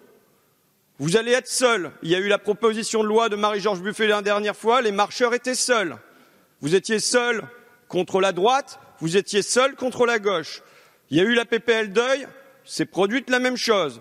vous 0.99 1.17
allez 1.17 1.31
être 1.31 1.47
seuls. 1.47 1.93
Il 2.03 2.11
y 2.11 2.17
a 2.17 2.19
eu 2.19 2.27
la 2.27 2.39
proposition 2.39 3.05
de 3.05 3.09
loi 3.09 3.29
de 3.29 3.37
Marie-Georges 3.37 3.83
Buffet 3.83 4.09
la 4.09 4.21
dernière 4.21 4.57
fois, 4.57 4.83
les 4.83 4.91
marcheurs 4.91 5.35
étaient 5.35 5.55
seuls. 5.55 5.97
Vous 6.61 6.75
étiez 6.75 6.99
seuls 6.99 7.47
contre 7.87 8.21
la 8.21 8.33
droite, 8.33 8.81
vous 8.99 9.17
étiez 9.17 9.43
seuls 9.43 9.77
contre 9.77 10.07
la 10.07 10.19
gauche. 10.19 10.61
Il 11.11 11.19
y 11.19 11.21
a 11.21 11.25
eu 11.25 11.35
la 11.35 11.45
PPL 11.45 11.93
deuil, 11.93 12.27
c'est 12.65 12.87
produite 12.87 13.31
la 13.31 13.39
même 13.39 13.57
chose. 13.57 14.01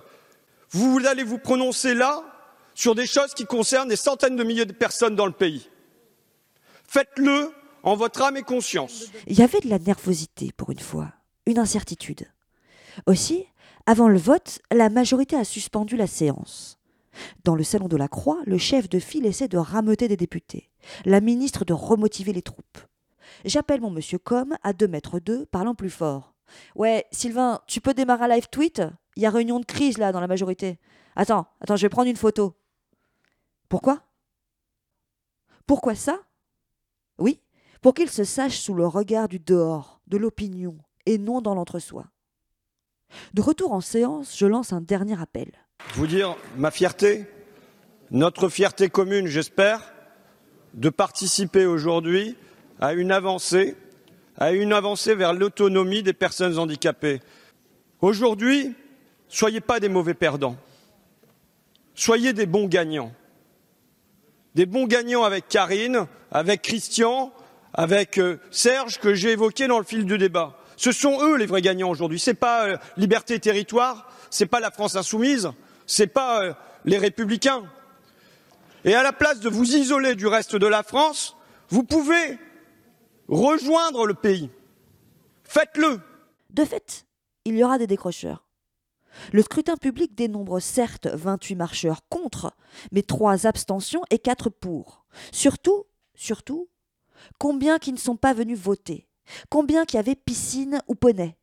Vous 0.74 1.00
allez 1.06 1.24
vous 1.24 1.38
prononcer 1.38 1.94
là 1.94 2.24
sur 2.74 2.96
des 2.96 3.06
choses 3.06 3.36
qui 3.36 3.46
concernent 3.46 3.90
des 3.90 3.96
centaines 3.96 4.36
de 4.36 4.44
milliers 4.44 4.66
de 4.66 4.74
personnes 4.74 5.16
dans 5.16 5.28
le 5.28 5.32
pays. 5.32 5.70
Faites-le 6.88 7.52
en 7.84 7.96
votre 7.96 8.24
âme 8.24 8.38
et 8.38 8.42
conscience. 8.42 9.06
Il 9.28 9.38
y 9.38 9.44
avait 9.44 9.60
de 9.60 9.70
la 9.70 9.78
nervosité 9.78 10.52
pour 10.56 10.72
une 10.72 10.80
fois, 10.80 11.12
une 11.46 11.60
incertitude. 11.60 12.28
Aussi, 13.06 13.46
avant 13.86 14.08
le 14.08 14.18
vote, 14.18 14.60
la 14.72 14.90
majorité 14.90 15.36
a 15.36 15.44
suspendu 15.44 15.96
la 15.96 16.08
séance. 16.08 16.80
Dans 17.44 17.54
le 17.54 17.64
salon 17.64 17.88
de 17.88 17.98
la 17.98 18.08
Croix, 18.08 18.40
le 18.46 18.58
chef 18.58 18.90
de 18.90 18.98
file 18.98 19.28
essaie 19.28 19.48
de 19.48 19.58
rameuter 19.58 20.08
des 20.08 20.18
députés, 20.18 20.72
la 21.06 21.22
ministre 21.22 21.66
de 21.66 21.74
remotiver 21.74 22.34
les 22.34 22.42
troupes. 22.42 22.80
J'appelle 23.46 23.82
mon 23.82 23.92
monsieur 23.92 24.18
Com 24.18 24.58
à 24.64 24.74
deux 24.74 24.88
mètres 24.88 25.20
d'eux, 25.20 25.46
parlant 25.46 25.76
plus 25.76 25.92
fort. 25.92 26.34
Ouais, 26.76 27.06
Sylvain, 27.12 27.62
tu 27.68 27.82
peux 27.82 27.94
démarrer 27.94 28.26
un 28.26 28.36
live 28.36 28.48
tweet? 28.50 28.82
Il 29.16 29.24
y 29.24 29.26
a 29.26 29.30
réunion 29.30 29.60
de 29.60 29.66
crise 29.66 29.98
là 29.98 30.12
dans 30.12 30.20
la 30.20 30.28
majorité. 30.28 30.80
Attends, 31.16 31.48
attends, 31.62 31.76
je 31.76 31.84
vais 31.84 31.90
prendre 31.90 32.10
une 32.10 32.16
photo. 32.16 32.56
Pourquoi? 33.70 34.02
Pourquoi 35.66 35.96
ça? 35.96 36.20
Oui, 37.18 37.42
pour 37.82 37.94
qu'il 37.94 38.10
se 38.10 38.24
sache 38.24 38.58
sous 38.58 38.74
le 38.74 38.88
regard 38.88 39.28
du 39.28 39.40
dehors, 39.40 40.02
de 40.08 40.18
l'opinion, 40.18 40.78
et 41.06 41.18
non 41.18 41.42
dans 41.42 41.56
l'entre-soi. 41.56 42.06
De 43.34 43.42
retour 43.42 43.72
en 43.74 43.82
séance, 43.82 44.36
je 44.38 44.48
lance 44.48 44.74
un 44.74 44.82
dernier 44.82 45.22
appel 45.22 45.52
vous 45.94 46.08
dire 46.08 46.36
ma 46.58 46.72
fierté, 46.72 47.26
notre 48.12 48.50
fierté 48.50 48.90
commune, 48.90 49.28
j'espère, 49.28 49.94
de 50.74 50.90
participer 50.90 51.66
aujourd'hui 51.66 52.36
à 52.80 52.94
une 52.94 53.12
avancée, 53.12 53.76
à 54.38 54.52
une 54.52 54.74
avancée 54.74 55.16
vers 55.16 55.34
l'autonomie 55.34 56.04
des 56.04 56.14
personnes 56.14 56.58
handicapées. 56.58 57.22
Aujourd'hui, 58.02 58.74
soyez 59.34 59.62
pas 59.62 59.80
des 59.80 59.90
mauvais 59.90 60.14
perdants. 60.14 60.56
Soyez 61.96 62.34
des 62.34 62.46
bons 62.46 62.68
gagnants. 62.68 63.12
Des 64.56 64.66
bons 64.66 64.86
gagnants 64.86 65.24
avec 65.24 65.48
Karine, 65.48 66.08
avec 66.32 66.62
Christian, 66.62 67.34
avec 67.74 68.20
euh, 68.20 68.40
Serge 68.52 69.00
que 69.00 69.16
j'ai 69.16 69.32
évoqué 69.32 69.68
dans 69.68 69.80
le 69.80 69.86
fil 69.86 70.06
du 70.06 70.18
débat. 70.18 70.58
Ce 70.78 70.92
sont 70.92 71.24
eux 71.24 71.38
les 71.38 71.48
vrais 71.48 71.62
gagnants 71.62 71.90
aujourd'hui. 71.90 72.20
Ce 72.20 72.30
n'est 72.30 72.36
pas 72.36 72.68
euh, 72.68 72.78
Liberté 72.98 73.40
Territoire, 73.40 74.10
ce 74.30 74.44
n'est 74.44 74.48
pas 74.48 74.60
la 74.60 74.70
France 74.70 74.96
insoumise, 74.96 75.52
ce 75.88 76.04
n'est 76.04 76.08
pas 76.08 76.44
euh, 76.44 76.54
les 76.86 76.98
républicains. 76.98 77.64
Et 78.86 78.94
à 78.94 79.02
la 79.02 79.14
place 79.14 79.40
de 79.40 79.50
vous 79.50 79.76
isoler 79.76 80.14
du 80.14 80.28
reste 80.28 80.56
de 80.56 80.68
la 80.68 80.84
France, 80.84 81.36
vous 81.70 81.84
pouvez 81.84 82.38
rejoindre 83.28 84.06
le 84.06 84.14
pays. 84.14 84.52
Faites-le. 85.44 86.00
De 86.52 86.66
fait, 86.66 87.06
il 87.46 87.56
y 87.56 87.64
aura 87.64 87.78
des 87.80 87.88
décrocheurs. 87.88 88.43
Le 89.32 89.42
scrutin 89.42 89.78
public 89.78 90.16
dénombre 90.16 90.60
certes 90.60 91.08
28 91.08 91.56
marcheurs 91.56 92.02
contre, 92.10 92.56
mais 92.92 93.04
3 93.04 93.46
abstentions 93.46 94.04
et 94.10 94.20
4 94.20 94.50
pour. 94.50 95.06
Surtout, 95.32 95.86
surtout, 96.16 96.70
combien 97.38 97.80
qui 97.80 97.94
ne 97.94 97.98
sont 97.98 98.18
pas 98.18 98.34
venus 98.34 98.60
voter? 98.60 99.08
Combien 99.50 99.86
qui 99.86 99.98
avaient 99.98 100.16
piscine 100.16 100.82
ou 100.88 100.96
poney? 100.96 101.38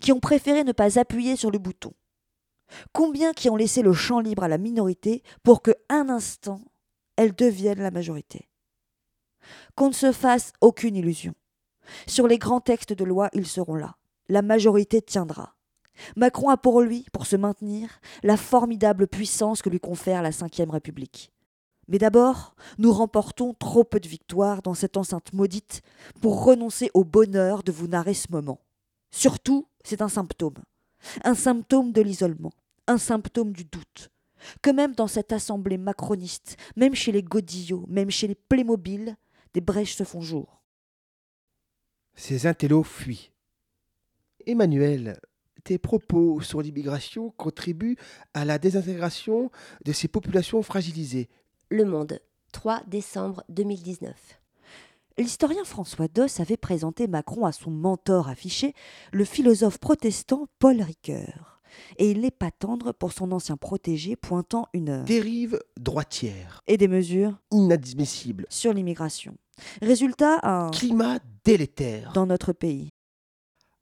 Qui 0.00 0.12
ont 0.12 0.20
préféré 0.20 0.64
ne 0.64 0.72
pas 0.72 0.98
appuyer 0.98 1.36
sur 1.36 1.50
le 1.50 1.58
bouton? 1.58 1.92
Combien 2.92 3.32
qui 3.32 3.50
ont 3.50 3.56
laissé 3.56 3.82
le 3.82 3.92
champ 3.92 4.20
libre 4.20 4.42
à 4.44 4.48
la 4.48 4.58
minorité 4.58 5.22
pour 5.42 5.62
que, 5.62 5.72
un 5.90 6.08
instant, 6.08 6.60
elle 7.16 7.34
devienne 7.34 7.80
la 7.80 7.90
majorité? 7.90 8.48
Qu'on 9.74 9.88
ne 9.88 9.94
se 9.94 10.10
fasse 10.10 10.52
aucune 10.62 10.96
illusion. 10.96 11.34
Sur 12.06 12.26
les 12.26 12.38
grands 12.38 12.62
textes 12.62 12.94
de 12.94 13.04
loi, 13.04 13.28
ils 13.34 13.46
seront 13.46 13.74
là. 13.74 13.96
La 14.28 14.40
majorité 14.40 15.02
tiendra. 15.02 15.54
Macron 16.16 16.48
a 16.48 16.56
pour 16.56 16.80
lui, 16.80 17.06
pour 17.12 17.26
se 17.26 17.36
maintenir, 17.36 18.00
la 18.22 18.36
formidable 18.36 19.06
puissance 19.06 19.62
que 19.62 19.70
lui 19.70 19.80
confère 19.80 20.22
la 20.22 20.30
Ve 20.30 20.70
République. 20.70 21.30
Mais 21.88 21.98
d'abord, 21.98 22.54
nous 22.78 22.92
remportons 22.92 23.54
trop 23.54 23.84
peu 23.84 24.00
de 24.00 24.08
victoires 24.08 24.62
dans 24.62 24.74
cette 24.74 24.96
enceinte 24.96 25.32
maudite 25.32 25.82
pour 26.20 26.44
renoncer 26.44 26.90
au 26.94 27.04
bonheur 27.04 27.62
de 27.62 27.72
vous 27.72 27.88
narrer 27.88 28.14
ce 28.14 28.30
moment. 28.30 28.60
Surtout, 29.10 29.68
c'est 29.84 30.00
un 30.00 30.08
symptôme 30.08 30.54
un 31.22 31.34
symptôme 31.34 31.92
de 31.92 32.00
l'isolement, 32.00 32.52
un 32.86 32.98
symptôme 32.98 33.52
du 33.52 33.64
doute, 33.64 34.10
que 34.62 34.70
même 34.70 34.94
dans 34.94 35.06
cette 35.06 35.32
assemblée 35.32 35.78
macroniste, 35.78 36.56
même 36.76 36.94
chez 36.94 37.12
les 37.12 37.22
Godillots, 37.22 37.86
même 37.88 38.10
chez 38.10 38.26
les 38.26 38.34
Playmobil, 38.34 39.16
des 39.52 39.60
brèches 39.60 39.96
se 39.96 40.04
font 40.04 40.20
jour. 40.20 40.62
Ces 42.14 42.46
intellos 42.46 42.84
fuient. 42.84 43.30
Emmanuel, 44.46 45.20
tes 45.64 45.78
propos 45.78 46.40
sur 46.40 46.60
l'immigration 46.62 47.30
contribuent 47.36 47.96
à 48.34 48.44
la 48.44 48.58
désintégration 48.58 49.50
de 49.84 49.92
ces 49.92 50.08
populations 50.08 50.62
fragilisées. 50.62 51.28
Le 51.70 51.84
Monde, 51.84 52.20
3 52.52 52.82
décembre 52.86 53.42
2019. 53.48 54.14
L'historien 55.16 55.64
François 55.64 56.08
Doss 56.08 56.40
avait 56.40 56.56
présenté 56.56 57.06
Macron 57.06 57.46
à 57.46 57.52
son 57.52 57.70
mentor 57.70 58.28
affiché, 58.28 58.74
le 59.12 59.24
philosophe 59.24 59.78
protestant 59.78 60.48
Paul 60.58 60.82
Ricoeur. 60.82 61.60
Et 61.98 62.10
il 62.10 62.20
n'est 62.20 62.30
pas 62.30 62.50
tendre 62.50 62.92
pour 62.92 63.12
son 63.12 63.32
ancien 63.32 63.56
protégé 63.56 64.16
pointant 64.16 64.68
une 64.74 65.02
dérive 65.04 65.60
droitière 65.78 66.60
et 66.66 66.76
des 66.76 66.88
mesures 66.88 67.38
inadmissibles 67.50 68.46
sur 68.48 68.72
l'immigration. 68.72 69.36
Résultat, 69.82 70.40
un 70.42 70.70
climat 70.70 71.18
délétère 71.44 72.12
dans 72.12 72.26
notre 72.26 72.52
pays. 72.52 72.90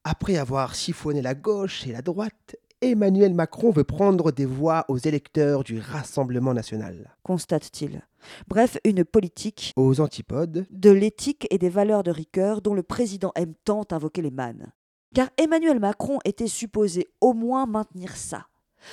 Après 0.04 0.36
avoir 0.36 0.74
siphonné 0.74 1.22
la 1.22 1.34
gauche 1.34 1.86
et 1.86 1.92
la 1.92 2.02
droite, 2.02 2.56
Emmanuel 2.80 3.34
Macron 3.34 3.70
veut 3.70 3.84
prendre 3.84 4.32
des 4.32 4.46
voix 4.46 4.84
aux 4.88 4.98
électeurs 4.98 5.62
du 5.62 5.78
Rassemblement 5.78 6.52
national. 6.52 7.14
constate-t-il. 7.22 8.02
Bref, 8.48 8.78
une 8.84 9.04
politique 9.04 9.72
Aux 9.76 10.00
antipodes, 10.00 10.66
de 10.70 10.90
l'éthique 10.90 11.46
et 11.50 11.58
des 11.58 11.68
valeurs 11.68 12.02
de 12.02 12.10
rigueur 12.10 12.62
dont 12.62 12.74
le 12.74 12.82
président 12.82 13.30
aime 13.36 13.54
tant 13.64 13.86
invoquer 13.92 14.22
les 14.22 14.32
mannes. 14.32 14.72
Car 15.14 15.28
Emmanuel 15.36 15.78
Macron 15.78 16.18
était 16.24 16.48
supposé 16.48 17.08
au 17.20 17.32
moins 17.32 17.66
maintenir 17.66 18.16
ça, 18.16 18.48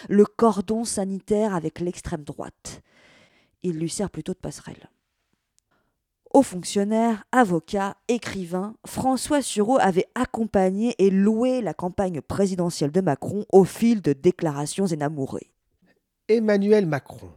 le 0.10 0.26
cordon 0.26 0.86
sanitaire 0.86 1.56
avec 1.56 1.80
l'extrême 1.80 2.24
droite. 2.24 2.84
Il 3.64 3.80
lui 3.80 3.90
sert 3.90 4.12
plutôt 4.12 4.34
de 4.34 4.40
passerelle. 4.40 4.92
Haut 6.32 6.44
fonctionnaire, 6.44 7.24
avocat, 7.32 7.98
écrivain, 8.08 8.76
François 8.86 9.42
Sureau 9.42 9.80
avait 9.80 10.08
accompagné 10.14 10.94
et 11.00 11.10
loué 11.10 11.62
la 11.62 11.74
campagne 11.74 12.22
présidentielle 12.22 12.92
de 12.92 13.02
Macron 13.02 13.46
au 13.52 13.64
fil 13.64 14.02
de 14.04 14.14
déclarations 14.14 14.86
énamourées. 14.86 15.52
Emmanuel 16.28 16.86
Macron 16.86 17.32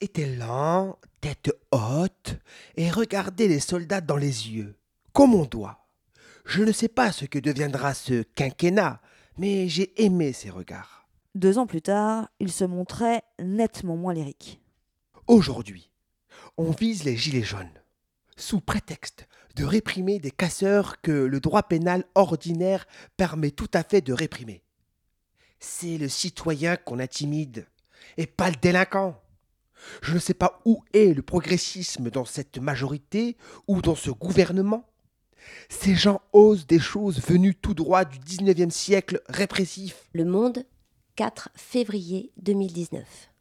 était 0.00 0.36
lent, 0.36 0.96
tête 1.20 1.50
haute, 1.72 2.38
et 2.76 2.88
regardait 2.88 3.48
les 3.48 3.60
soldats 3.60 4.00
dans 4.00 4.16
les 4.16 4.50
yeux, 4.50 4.76
comme 5.12 5.34
on 5.34 5.44
doit. 5.44 5.88
Je 6.44 6.62
ne 6.62 6.72
sais 6.72 6.88
pas 6.88 7.10
ce 7.10 7.24
que 7.24 7.40
deviendra 7.40 7.94
ce 7.94 8.22
quinquennat, 8.22 9.00
mais 9.38 9.68
j'ai 9.68 10.02
aimé 10.04 10.32
ses 10.32 10.50
regards. 10.50 11.08
Deux 11.34 11.58
ans 11.58 11.66
plus 11.66 11.82
tard, 11.82 12.28
il 12.38 12.52
se 12.52 12.64
montrait 12.64 13.22
nettement 13.40 13.96
moins 13.96 14.14
lyrique. 14.14 14.60
Aujourd'hui, 15.26 15.91
on 16.56 16.70
vise 16.70 17.04
les 17.04 17.16
gilets 17.16 17.42
jaunes, 17.42 17.80
sous 18.36 18.60
prétexte 18.60 19.26
de 19.56 19.64
réprimer 19.64 20.18
des 20.18 20.30
casseurs 20.30 21.00
que 21.00 21.12
le 21.12 21.40
droit 21.40 21.62
pénal 21.62 22.04
ordinaire 22.14 22.86
permet 23.16 23.50
tout 23.50 23.70
à 23.74 23.82
fait 23.82 24.00
de 24.00 24.12
réprimer. 24.12 24.62
C'est 25.60 25.98
le 25.98 26.08
citoyen 26.08 26.76
qu'on 26.76 26.98
intimide, 26.98 27.66
et 28.16 28.26
pas 28.26 28.50
le 28.50 28.56
délinquant. 28.56 29.20
Je 30.00 30.14
ne 30.14 30.18
sais 30.18 30.34
pas 30.34 30.60
où 30.64 30.82
est 30.92 31.14
le 31.14 31.22
progressisme 31.22 32.10
dans 32.10 32.24
cette 32.24 32.58
majorité 32.58 33.36
ou 33.66 33.82
dans 33.82 33.94
ce 33.94 34.10
gouvernement. 34.10 34.88
Ces 35.68 35.94
gens 35.94 36.20
osent 36.32 36.66
des 36.66 36.78
choses 36.78 37.20
venues 37.20 37.54
tout 37.54 37.74
droit 37.74 38.04
du 38.04 38.18
19e 38.18 38.70
siècle 38.70 39.22
répressif. 39.28 40.08
Le 40.12 40.24
Monde, 40.24 40.64
4 41.16 41.50
février 41.54 42.32
2019. 42.38 43.31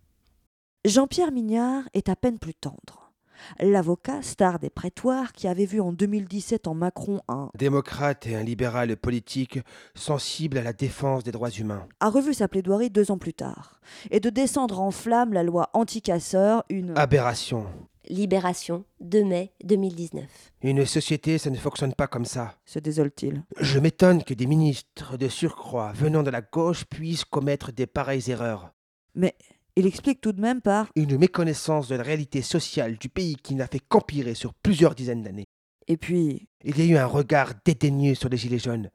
Jean-Pierre 0.84 1.32
Mignard 1.32 1.84
est 1.94 2.10
à 2.10 2.16
peine 2.16 2.40
plus 2.40 2.56
tendre. 2.56 3.12
L'avocat, 3.60 4.24
star 4.24 4.58
des 4.58 4.72
prétoires, 4.72 5.32
qui 5.32 5.48
avait 5.48 5.66
vu 5.66 5.80
en 5.80 5.92
2017 5.92 6.68
en 6.68 6.74
Macron 6.74 7.22
un 7.28 7.52
Démocrate 7.56 8.26
et 8.26 8.36
un 8.36 8.42
libéral 8.42 8.98
politique 8.98 9.60
sensible 9.94 10.58
à 10.58 10.64
la 10.64 10.74
défense 10.74 11.24
des 11.24 11.32
droits 11.32 11.52
humains. 11.52 11.88
a 12.00 12.10
revu 12.10 12.34
sa 12.34 12.48
plaidoirie 12.48 12.90
deux 12.90 13.12
ans 13.12 13.20
plus 13.20 13.36
tard, 13.36 13.80
et 14.10 14.20
de 14.20 14.32
descendre 14.32 14.80
en 14.80 14.90
flammes 14.90 15.34
la 15.34 15.44
loi 15.44 15.70
anti-casseurs, 15.74 16.64
une 16.70 16.98
Aberration. 16.98 17.68
Libération, 18.10 18.84
2 19.02 19.24
mai 19.24 19.54
2019. 19.64 20.26
Une 20.64 20.88
société, 20.88 21.38
ça 21.38 21.52
ne 21.52 21.58
fonctionne 21.58 21.94
pas 21.94 22.08
comme 22.08 22.26
ça. 22.26 22.56
se 22.66 22.80
désole-t-il? 22.80 23.44
Je 23.60 23.78
m'étonne 23.78 24.24
que 24.24 24.34
des 24.34 24.48
ministres 24.48 25.16
de 25.18 25.28
surcroît 25.28 25.92
venant 25.94 26.24
de 26.24 26.32
la 26.32 26.42
gauche 26.42 26.86
puissent 26.86 27.26
commettre 27.26 27.72
des 27.72 27.86
pareilles 27.86 28.32
erreurs. 28.32 28.74
Mais 29.14 29.36
il 29.76 29.86
explique 29.86 30.22
tout 30.22 30.34
de 30.34 30.42
même 30.42 30.62
par 30.62 30.88
Une 30.96 31.18
méconnaissance 31.18 31.88
de 31.88 31.96
la 31.96 32.04
réalité 32.04 32.42
sociale 32.42 32.98
du 32.98 33.10
pays 33.10 33.36
qui 33.36 33.56
n'a 33.56 33.68
fait 33.68 33.80
qu'empirer 33.80 34.36
sur 34.36 34.54
plusieurs 34.54 34.96
dizaines 34.96 35.24
d'années. 35.24 35.48
et 35.88 35.98
puis 35.98 36.48
Il 36.64 36.78
y 36.78 36.82
a 36.82 36.86
eu 36.86 36.98
un 36.98 37.06
regard 37.06 37.54
dédaigneux 37.66 38.16
sur 38.16 38.30
les 38.30 38.38
Gilets 38.38 38.60
jaunes. 38.60 38.90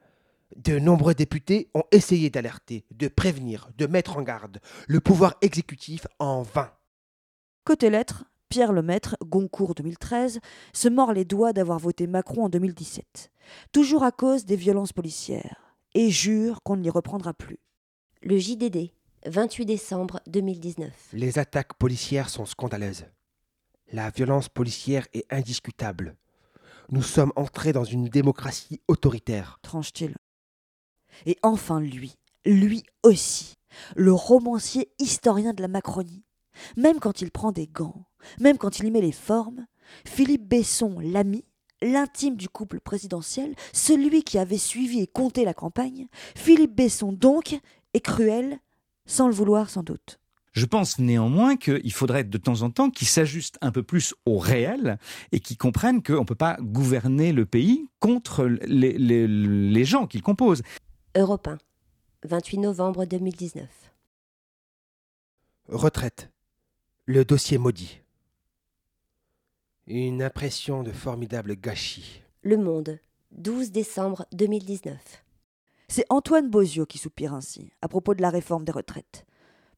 De 0.55 0.79
nombreux 0.79 1.13
députés 1.13 1.69
ont 1.73 1.83
essayé 1.91 2.29
d'alerter, 2.29 2.85
de 2.91 3.07
prévenir, 3.09 3.69
de 3.77 3.85
mettre 3.85 4.17
en 4.17 4.21
garde 4.21 4.59
le 4.87 5.01
pouvoir 5.01 5.35
exécutif 5.41 6.07
en 6.19 6.41
vain. 6.43 6.71
côté 7.65 7.89
lettres, 7.89 8.23
Pierre 8.49 8.71
Lemaître, 8.71 9.17
Goncourt 9.21 9.75
2013, 9.75 10.39
se 10.73 10.87
mord 10.87 11.11
les 11.11 11.25
doigts 11.25 11.51
d'avoir 11.51 11.79
voté 11.79 12.07
Macron 12.07 12.45
en 12.45 12.49
2017, 12.49 13.29
toujours 13.73 14.03
à 14.03 14.11
cause 14.11 14.45
des 14.45 14.55
violences 14.55 14.93
policières, 14.93 15.75
et 15.93 16.09
jure 16.09 16.61
qu'on 16.63 16.77
ne 16.77 16.83
l'y 16.83 16.89
reprendra 16.89 17.33
plus. 17.33 17.59
Le 18.21 18.37
JDD, 18.37 18.91
28 19.25 19.65
décembre 19.65 20.19
2019. 20.27 20.91
Les 21.13 21.39
attaques 21.39 21.73
policières 21.73 22.29
sont 22.29 22.45
scandaleuses. 22.45 23.05
La 23.91 24.09
violence 24.09 24.47
policière 24.47 25.07
est 25.13 25.25
indiscutable. 25.33 26.15
Nous 26.89 27.01
sommes 27.01 27.33
entrés 27.35 27.73
dans 27.73 27.83
une 27.83 28.07
démocratie 28.07 28.81
autoritaire. 28.87 29.59
tranche-t-il. 29.61 30.15
Et 31.25 31.37
enfin 31.41 31.81
lui, 31.81 32.15
lui 32.45 32.83
aussi, 33.03 33.55
le 33.95 34.13
romancier 34.13 34.91
historien 34.99 35.53
de 35.53 35.61
la 35.61 35.67
Macronie. 35.67 36.23
Même 36.75 36.99
quand 36.99 37.21
il 37.21 37.31
prend 37.31 37.51
des 37.51 37.67
gants, 37.67 38.05
même 38.39 38.57
quand 38.57 38.79
il 38.79 38.85
y 38.85 38.91
met 38.91 39.01
les 39.01 39.11
formes, 39.11 39.65
Philippe 40.05 40.47
Besson, 40.47 40.99
l'ami, 40.99 41.43
l'intime 41.81 42.35
du 42.35 42.49
couple 42.49 42.79
présidentiel, 42.79 43.55
celui 43.73 44.23
qui 44.23 44.37
avait 44.37 44.57
suivi 44.57 45.01
et 45.01 45.07
compté 45.07 45.43
la 45.43 45.53
campagne, 45.53 46.07
Philippe 46.35 46.75
Besson 46.75 47.11
donc 47.11 47.59
est 47.93 48.01
cruel, 48.01 48.59
sans 49.07 49.27
le 49.27 49.33
vouloir 49.33 49.69
sans 49.71 49.81
doute. 49.81 50.19
Je 50.53 50.65
pense 50.65 50.97
néanmoins 50.99 51.55
qu'il 51.55 51.91
faudrait 51.93 52.23
de 52.23 52.37
temps 52.37 52.61
en 52.63 52.71
temps 52.71 52.89
qu'ils 52.89 53.07
s'ajustent 53.07 53.57
un 53.61 53.71
peu 53.71 53.83
plus 53.83 54.15
au 54.25 54.37
réel 54.39 54.97
et 55.31 55.39
qu'ils 55.39 55.57
comprennent 55.57 56.01
qu'on 56.03 56.21
ne 56.21 56.25
peut 56.25 56.35
pas 56.35 56.57
gouverner 56.61 57.31
le 57.31 57.45
pays 57.45 57.87
contre 57.99 58.45
les, 58.45 58.97
les- 58.97 59.27
les 59.27 59.85
gens 59.85 60.07
qu'il 60.07 60.21
compose. 60.23 60.63
Europe 61.15 61.47
1, 61.47 61.57
28 62.27 62.57
novembre 62.59 63.05
2019. 63.05 63.67
Retraite. 65.69 66.29
Le 67.05 67.23
dossier 67.25 67.57
maudit. 67.57 68.01
Une 69.85 70.21
impression 70.23 70.83
de 70.83 70.91
formidable 70.91 71.55
gâchis. 71.55 72.21
Le 72.41 72.57
Monde, 72.57 72.99
12 73.31 73.71
décembre 73.71 74.25
2019. 74.33 74.97
C'est 75.89 76.05
Antoine 76.09 76.49
Bozio 76.49 76.85
qui 76.85 76.97
soupire 76.97 77.33
ainsi, 77.33 77.71
à 77.81 77.87
propos 77.87 78.13
de 78.13 78.21
la 78.21 78.29
réforme 78.29 78.65
des 78.65 78.73
retraites. 78.73 79.25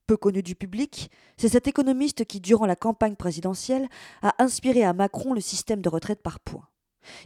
Peu 0.07 0.17
connu 0.17 0.41
du 0.41 0.55
public, 0.55 1.11
c'est 1.37 1.49
cet 1.49 1.67
économiste 1.67 2.25
qui, 2.25 2.39
durant 2.39 2.65
la 2.65 2.75
campagne 2.75 3.15
présidentielle, 3.15 3.87
a 4.23 4.33
inspiré 4.43 4.83
à 4.83 4.93
Macron 4.93 5.33
le 5.33 5.41
système 5.41 5.81
de 5.81 5.89
retraite 5.89 6.23
par 6.23 6.39
points. 6.39 6.67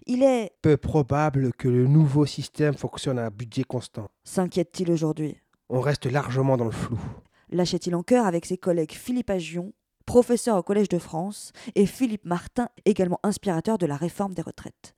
Il 0.05 0.21
est, 0.21 0.51
Peu 0.61 0.75
probable 0.75 1.53
que 1.53 1.69
le 1.69 1.87
nouveau 1.87 2.25
système 2.25 2.73
fonctionne 2.73 3.19
à 3.19 3.29
budget 3.29 3.63
constant. 3.63 4.09
s'inquiète-t-il 4.25 4.91
aujourd'hui, 4.91 5.37
On 5.69 5.79
reste 5.79 6.05
largement 6.05 6.57
dans 6.57 6.65
le 6.65 6.71
flou. 6.71 6.99
lâchait-il 7.51 7.95
en 7.95 8.03
chœur 8.03 8.25
avec 8.25 8.45
ses 8.45 8.57
collègues 8.57 8.91
Philippe 8.91 9.29
Agion, 9.29 9.71
professeur 10.05 10.57
au 10.57 10.63
Collège 10.63 10.89
de 10.89 10.99
France, 10.99 11.53
et 11.75 11.85
Philippe 11.85 12.25
Martin, 12.25 12.67
également 12.83 13.19
inspirateur 13.23 13.77
de 13.77 13.85
la 13.85 13.95
réforme 13.95 14.33
des 14.33 14.41
retraites? 14.41 14.93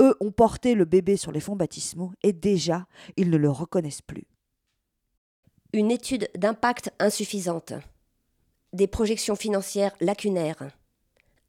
Eux 0.00 0.16
ont 0.20 0.30
porté 0.30 0.74
le 0.74 0.84
bébé 0.84 1.16
sur 1.16 1.32
les 1.32 1.40
fonds 1.40 1.56
baptismaux 1.56 2.12
et 2.22 2.32
déjà, 2.32 2.86
ils 3.16 3.30
ne 3.30 3.36
le 3.36 3.50
reconnaissent 3.50 4.02
plus. 4.02 4.26
Une 5.72 5.90
étude 5.90 6.28
d'impact 6.36 6.90
insuffisante. 6.98 7.74
Des 8.72 8.86
projections 8.86 9.36
financières 9.36 9.94
lacunaires. 10.00 10.70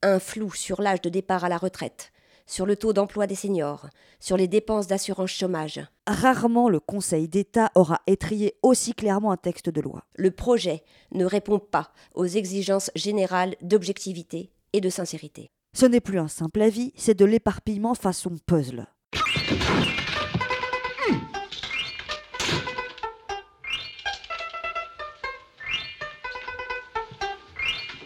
Un 0.02 0.18
flou 0.18 0.52
sur 0.52 0.82
l'âge 0.82 1.00
de 1.00 1.08
départ 1.08 1.44
à 1.44 1.48
la 1.48 1.56
retraite, 1.56 2.12
sur 2.46 2.66
le 2.66 2.76
taux 2.76 2.92
d'emploi 2.92 3.26
des 3.26 3.34
seniors, 3.34 3.88
sur 4.20 4.36
les 4.36 4.48
dépenses 4.48 4.86
d'assurance 4.86 5.30
chômage. 5.30 5.80
Rarement 6.06 6.68
le 6.68 6.80
Conseil 6.80 7.28
d'État 7.28 7.70
aura 7.74 8.00
étrié 8.06 8.54
aussi 8.62 8.94
clairement 8.94 9.32
un 9.32 9.36
texte 9.36 9.70
de 9.70 9.80
loi. 9.80 10.04
Le 10.14 10.30
projet 10.30 10.82
ne 11.12 11.24
répond 11.24 11.58
pas 11.58 11.92
aux 12.14 12.26
exigences 12.26 12.90
générales 12.94 13.56
d'objectivité 13.62 14.50
et 14.72 14.80
de 14.80 14.90
sincérité. 14.90 15.50
Ce 15.74 15.86
n'est 15.86 16.00
plus 16.00 16.18
un 16.18 16.28
simple 16.28 16.60
avis, 16.62 16.92
c'est 16.96 17.16
de 17.16 17.24
l'éparpillement 17.24 17.94
façon 17.94 18.36
puzzle. 18.46 18.86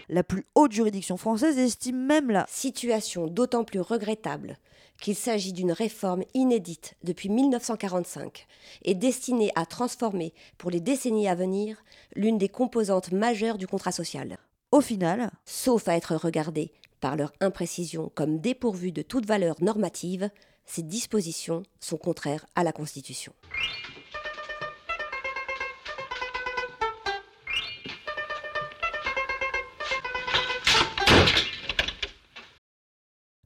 La 0.09 0.23
plus 0.23 0.45
haute 0.55 0.73
juridiction 0.73 1.17
française 1.17 1.57
estime 1.57 2.05
même 2.05 2.31
la 2.31 2.45
Situation 2.47 3.29
d'autant 3.29 3.65
plus 3.65 3.81
regrettable 3.81 4.59
qu'il 5.01 5.17
s'agit 5.17 5.55
d'une 5.55 5.73
réforme 5.73 6.23
inédite 6.35 6.97
depuis 7.03 7.31
1945 7.31 8.47
et 8.83 8.95
destinée 8.95 9.51
à 9.55 9.65
transformer 9.65 10.35
pour 10.59 10.71
les 10.71 10.81
décennies 10.81 11.29
à 11.29 11.35
venir 11.35 11.83
l'une 12.15 12.37
des 12.37 12.51
composantes 12.51 13.11
majeures 13.11 13.57
du 13.57 13.67
contrat 13.67 13.91
social. 13.91 14.37
Au 14.71 14.83
final, 14.83 15.31
Sauf 15.47 15.89
à 15.89 15.97
être 15.97 16.15
regardées 16.15 16.73
par 17.03 17.17
leur 17.17 17.33
imprécision 17.41 18.11
comme 18.15 18.39
dépourvues 18.39 18.93
de 18.93 19.03
toute 19.03 19.27
valeur 19.27 19.57
normative, 19.61 20.31
ces 20.65 20.83
dispositions 20.83 21.65
sont 21.81 21.99
contraires 21.99 22.47
à 22.55 22.63
la 22.63 22.73
Constitution. 22.73 23.35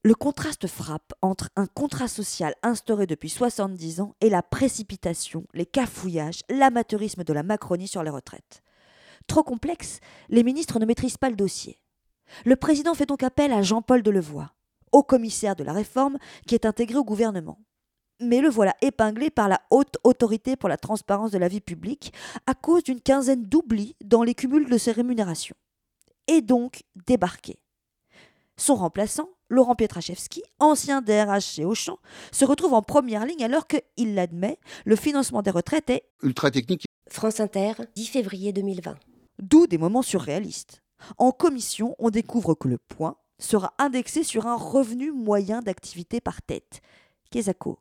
Le 0.04 0.14
contraste 0.14 0.68
frappe 0.68 1.14
entre 1.20 1.48
un 1.56 1.66
contrat 1.66 2.06
social 2.06 2.54
instauré 2.62 3.06
depuis 3.06 3.30
70 3.30 4.00
ans 4.00 4.14
et 4.20 4.30
la 4.30 4.42
précipitation, 4.42 5.44
les 5.52 5.66
cafouillages, 5.66 6.42
l'amateurisme 6.48 7.24
de 7.24 7.32
la 7.32 7.42
Macronie 7.42 7.88
sur 7.88 8.04
les 8.04 8.10
retraites. 8.10 8.62
Trop 9.26 9.42
complexe, 9.42 9.98
les 10.28 10.44
ministres 10.44 10.78
ne 10.78 10.84
maîtrisent 10.84 11.16
pas 11.16 11.30
le 11.30 11.34
dossier. 11.34 11.80
Le 12.44 12.56
président 12.56 12.94
fait 12.94 13.06
donc 13.06 13.22
appel 13.22 13.52
à 13.52 13.62
Jean-Paul 13.62 14.02
Delevoye, 14.02 14.50
haut 14.92 15.02
commissaire 15.02 15.56
de 15.56 15.64
la 15.64 15.72
réforme 15.72 16.18
qui 16.46 16.54
est 16.54 16.66
intégré 16.66 16.96
au 16.96 17.04
gouvernement. 17.04 17.58
Mais 18.20 18.40
le 18.40 18.48
voilà 18.48 18.74
épinglé 18.80 19.30
par 19.30 19.48
la 19.48 19.60
haute 19.70 19.98
autorité 20.02 20.56
pour 20.56 20.68
la 20.68 20.78
transparence 20.78 21.30
de 21.30 21.38
la 21.38 21.48
vie 21.48 21.60
publique 21.60 22.12
à 22.46 22.54
cause 22.54 22.82
d'une 22.82 23.00
quinzaine 23.00 23.44
d'oublis 23.44 23.94
dans 24.02 24.22
les 24.22 24.34
cumuls 24.34 24.70
de 24.70 24.78
ses 24.78 24.92
rémunérations. 24.92 25.56
Et 26.26 26.40
donc 26.40 26.82
débarqué. 27.06 27.58
Son 28.56 28.74
remplaçant, 28.74 29.28
Laurent 29.50 29.74
Pietraszewski, 29.74 30.42
ancien 30.58 31.02
DRH 31.02 31.44
chez 31.44 31.64
Auchan, 31.66 31.98
se 32.32 32.46
retrouve 32.46 32.72
en 32.72 32.82
première 32.82 33.26
ligne 33.26 33.44
alors 33.44 33.66
que, 33.66 33.76
il 33.98 34.14
l'admet, 34.14 34.58
le 34.86 34.96
financement 34.96 35.42
des 35.42 35.50
retraites 35.50 35.90
est 35.90 36.04
ultra 36.22 36.50
technique. 36.50 36.86
France 37.08 37.38
Inter, 37.38 37.74
10 37.94 38.06
février 38.06 38.52
2020. 38.52 38.96
D'où 39.42 39.66
des 39.66 39.76
moments 39.76 40.02
surréalistes. 40.02 40.82
En 41.18 41.32
commission, 41.32 41.94
on 41.98 42.10
découvre 42.10 42.54
que 42.54 42.68
le 42.68 42.78
point 42.78 43.16
sera 43.38 43.74
indexé 43.78 44.24
sur 44.24 44.46
un 44.46 44.56
revenu 44.56 45.12
moyen 45.12 45.60
d'activité 45.60 46.20
par 46.20 46.42
tête. 46.42 46.80
Kesako. 47.30 47.78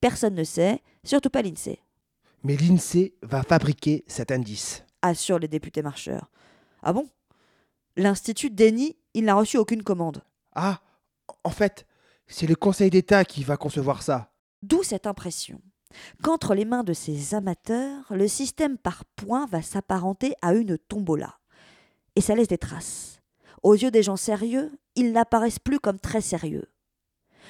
Personne 0.00 0.34
ne 0.34 0.44
sait, 0.44 0.82
surtout 1.04 1.30
pas 1.30 1.42
l'INSEE. 1.42 1.80
Mais 2.42 2.56
l'INSEE 2.56 3.14
va 3.22 3.42
fabriquer 3.42 4.04
cet 4.06 4.30
indice. 4.30 4.84
Assurent 5.02 5.38
les 5.38 5.48
députés 5.48 5.82
marcheurs. 5.82 6.30
Ah 6.82 6.92
bon? 6.92 7.08
L'Institut 7.96 8.50
dénie, 8.50 8.96
il 9.14 9.24
n'a 9.24 9.34
reçu 9.34 9.56
aucune 9.56 9.82
commande. 9.82 10.22
Ah, 10.54 10.80
en 11.44 11.50
fait, 11.50 11.86
c'est 12.26 12.46
le 12.46 12.54
Conseil 12.54 12.90
d'État 12.90 13.24
qui 13.24 13.42
va 13.42 13.56
concevoir 13.56 14.02
ça. 14.02 14.32
D'où 14.62 14.82
cette 14.82 15.06
impression 15.06 15.60
qu'entre 16.22 16.54
les 16.54 16.64
mains 16.64 16.84
de 16.84 16.92
ces 16.92 17.34
amateurs, 17.34 18.04
le 18.10 18.28
système 18.28 18.76
par 18.76 19.04
points 19.04 19.46
va 19.46 19.62
s'apparenter 19.62 20.34
à 20.42 20.52
une 20.54 20.76
tombola. 20.76 21.38
Et 22.16 22.20
ça 22.20 22.34
laisse 22.34 22.48
des 22.48 22.58
traces. 22.58 23.20
Aux 23.62 23.74
yeux 23.74 23.90
des 23.90 24.02
gens 24.02 24.16
sérieux, 24.16 24.72
ils 24.94 25.12
n'apparaissent 25.12 25.58
plus 25.58 25.78
comme 25.78 26.00
très 26.00 26.20
sérieux. 26.20 26.64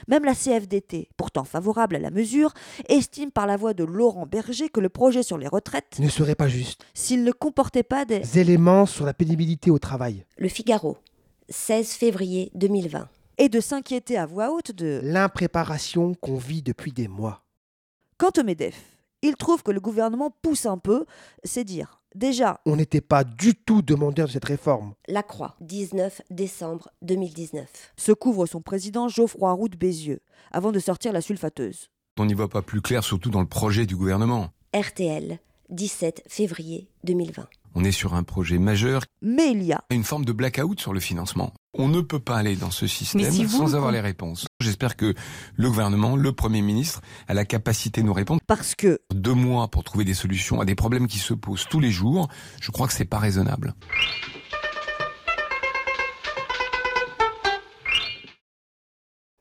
Même 0.08 0.24
la 0.24 0.34
CFDT, 0.34 1.08
pourtant 1.16 1.44
favorable 1.44 1.96
à 1.96 1.98
la 1.98 2.10
mesure, 2.10 2.52
estime 2.88 3.30
par 3.30 3.46
la 3.46 3.56
voix 3.56 3.72
de 3.74 3.84
Laurent 3.84 4.26
Berger 4.26 4.68
que 4.68 4.80
le 4.80 4.88
projet 4.88 5.22
sur 5.22 5.38
les 5.38 5.48
retraites 5.48 5.98
ne 5.98 6.08
serait 6.08 6.34
pas 6.34 6.48
juste 6.48 6.84
s'il 6.92 7.24
ne 7.24 7.32
comportait 7.32 7.82
pas 7.82 8.04
des 8.04 8.38
éléments 8.38 8.86
sur 8.86 9.06
la 9.06 9.14
pénibilité 9.14 9.70
au 9.70 9.78
travail. 9.78 10.24
Le 10.36 10.48
Figaro, 10.48 10.98
16 11.48 11.92
février 11.92 12.50
2020. 12.54 13.08
Et 13.38 13.48
de 13.48 13.60
s'inquiéter 13.60 14.16
à 14.16 14.26
voix 14.26 14.50
haute 14.52 14.72
de 14.72 15.00
l'impréparation 15.02 16.14
qu'on 16.14 16.36
vit 16.36 16.62
depuis 16.62 16.92
des 16.92 17.06
mois. 17.06 17.44
Quant 18.16 18.30
au 18.38 18.42
MEDEF, 18.42 18.82
il 19.20 19.36
trouve 19.36 19.62
que 19.62 19.70
le 19.70 19.80
gouvernement 19.80 20.30
pousse 20.42 20.64
un 20.64 20.78
peu, 20.78 21.04
c'est 21.44 21.64
dire. 21.64 21.95
Déjà, 22.14 22.60
on 22.64 22.76
n'était 22.76 23.00
pas 23.00 23.24
du 23.24 23.54
tout 23.54 23.82
demandeur 23.82 24.26
de 24.26 24.32
cette 24.32 24.44
réforme. 24.44 24.94
La 25.08 25.22
Croix, 25.22 25.56
19 25.60 26.22
décembre 26.30 26.88
2019. 27.02 27.92
Se 27.96 28.12
couvre 28.12 28.46
son 28.46 28.62
président 28.62 29.08
Geoffroy 29.08 29.52
Roux 29.52 29.68
de 29.68 29.76
Bézieux, 29.76 30.20
avant 30.50 30.72
de 30.72 30.78
sortir 30.78 31.12
la 31.12 31.20
sulfateuse. 31.20 31.90
On 32.18 32.24
n'y 32.24 32.34
voit 32.34 32.48
pas 32.48 32.62
plus 32.62 32.80
clair, 32.80 33.04
surtout 33.04 33.30
dans 33.30 33.40
le 33.40 33.46
projet 33.46 33.84
du 33.84 33.96
gouvernement. 33.96 34.48
RTL, 34.74 35.38
17 35.68 36.24
février 36.26 36.88
2020. 37.04 37.46
On 37.78 37.84
est 37.84 37.92
sur 37.92 38.14
un 38.14 38.22
projet 38.22 38.58
majeur. 38.58 39.02
Mais 39.20 39.50
il 39.50 39.62
y 39.62 39.74
a 39.74 39.84
une 39.90 40.02
forme 40.02 40.24
de 40.24 40.32
blackout 40.32 40.80
sur 40.80 40.94
le 40.94 40.98
financement. 40.98 41.52
On 41.74 41.88
ne 41.88 42.00
peut 42.00 42.18
pas 42.18 42.38
aller 42.38 42.56
dans 42.56 42.70
ce 42.70 42.86
système 42.86 43.48
sans 43.48 43.74
avoir 43.74 43.92
les 43.92 44.00
réponses. 44.00 44.46
J'espère 44.60 44.96
que 44.96 45.12
le 45.56 45.68
gouvernement, 45.68 46.16
le 46.16 46.32
Premier 46.32 46.62
ministre, 46.62 47.02
a 47.28 47.34
la 47.34 47.44
capacité 47.44 48.00
de 48.00 48.06
nous 48.06 48.14
répondre. 48.14 48.40
Parce 48.46 48.74
que 48.74 49.00
deux 49.12 49.34
mois 49.34 49.68
pour 49.68 49.84
trouver 49.84 50.06
des 50.06 50.14
solutions 50.14 50.58
à 50.58 50.64
des 50.64 50.74
problèmes 50.74 51.06
qui 51.06 51.18
se 51.18 51.34
posent 51.34 51.66
tous 51.68 51.78
les 51.78 51.90
jours, 51.90 52.28
je 52.62 52.70
crois 52.70 52.86
que 52.86 52.94
c'est 52.94 53.04
pas 53.04 53.18
raisonnable. 53.18 53.74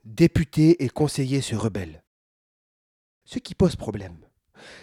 Députés 0.04 0.84
et 0.84 0.89
conseillers 0.89 1.39
se 1.39 1.56
rebellent. 1.56 2.04
Ce 3.24 3.39
qui 3.39 3.56
pose 3.56 3.78
problème, 3.78 4.24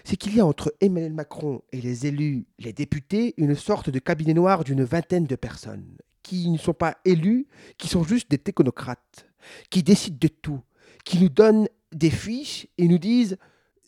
c'est 0.05 0.17
qu'il 0.17 0.37
y 0.37 0.41
a 0.41 0.47
entre 0.47 0.75
Emmanuel 0.81 1.13
Macron 1.13 1.63
et 1.73 1.81
les 1.81 2.07
élus, 2.07 2.47
les 2.59 2.73
députés, 2.73 3.35
une 3.37 3.55
sorte 3.55 3.91
de 3.91 3.99
cabinet 3.99 4.35
noir 4.35 4.65
d'une 4.65 4.85
vingtaine 4.85 5.27
de 5.27 5.37
personnes, 5.37 5.97
qui 6.23 6.49
ne 6.51 6.59
sont 6.59 6.75
pas 6.75 6.97
élus, 7.05 7.47
qui 7.79 7.89
sont 7.89 8.05
juste 8.05 8.31
des 8.31 8.39
technocrates, 8.39 9.29
qui 9.71 9.83
décident 9.83 10.19
de 10.21 10.29
tout, 10.29 10.61
qui 11.05 11.19
nous 11.19 11.29
donnent 11.29 11.69
des 11.93 12.11
fiches 12.11 12.67
et 12.79 12.89
nous 12.89 12.99
disent 12.99 13.37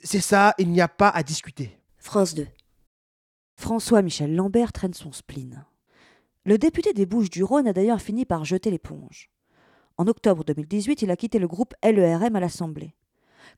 c'est 0.03 0.21
ça, 0.21 0.55
il 0.59 0.71
n'y 0.71 0.81
a 0.81 0.89
pas 0.89 1.09
à 1.09 1.23
discuter. 1.23 1.79
France 1.97 2.35
2. 2.35 2.47
François-Michel 3.57 4.35
Lambert 4.35 4.73
traîne 4.73 4.93
son 4.93 5.13
spleen. 5.13 5.65
Le 6.45 6.59
député 6.59 6.93
des 6.93 7.07
Bouches-du-Rhône 7.07 7.69
a 7.69 7.73
d'ailleurs 7.73 8.03
fini 8.03 8.27
par 8.27 8.45
jeter 8.45 8.71
l'éponge. 8.71 9.31
En 9.97 10.07
octobre 10.07 10.45
2018, 10.45 11.03
il 11.03 11.11
a 11.11 11.17
quitté 11.17 11.39
le 11.39 11.49
groupe 11.49 11.73
LERM 11.83 12.37
à 12.37 12.41
l'Assemblée 12.41 12.95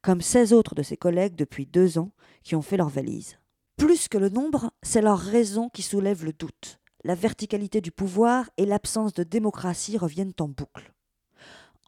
comme 0.03 0.21
16 0.21 0.53
autres 0.53 0.75
de 0.75 0.83
ses 0.83 0.97
collègues 0.97 1.37
depuis 1.37 1.67
deux 1.67 1.99
ans 1.99 2.13
qui 2.43 2.55
ont 2.55 2.63
fait 2.63 2.77
leur 2.77 2.89
valise. 2.89 3.39
Plus 3.77 4.09
que 4.09 4.19
le 4.19 4.29
nombre, 4.29 4.73
c'est 4.83 5.03
leur 5.03 5.19
raison 5.19 5.69
qui 5.69 5.83
soulève 5.83 6.25
le 6.25 6.33
doute. 6.33 6.81
La 7.05 7.15
verticalité 7.15 7.81
du 7.81 7.93
pouvoir 7.93 8.49
et 8.57 8.67
l'absence 8.67 9.13
de 9.13 9.23
démocratie 9.23 9.99
reviennent 9.99 10.33
en 10.41 10.49
boucle. 10.49 10.93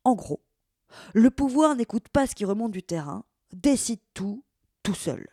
En 0.04 0.14
gros, 0.14 0.42
le 1.14 1.30
pouvoir 1.30 1.76
n'écoute 1.76 2.08
pas 2.08 2.26
ce 2.26 2.34
qui 2.34 2.44
remonte 2.44 2.72
du 2.72 2.82
terrain, 2.82 3.24
décide 3.52 4.00
tout, 4.14 4.44
tout 4.82 4.94
seul. 4.94 5.26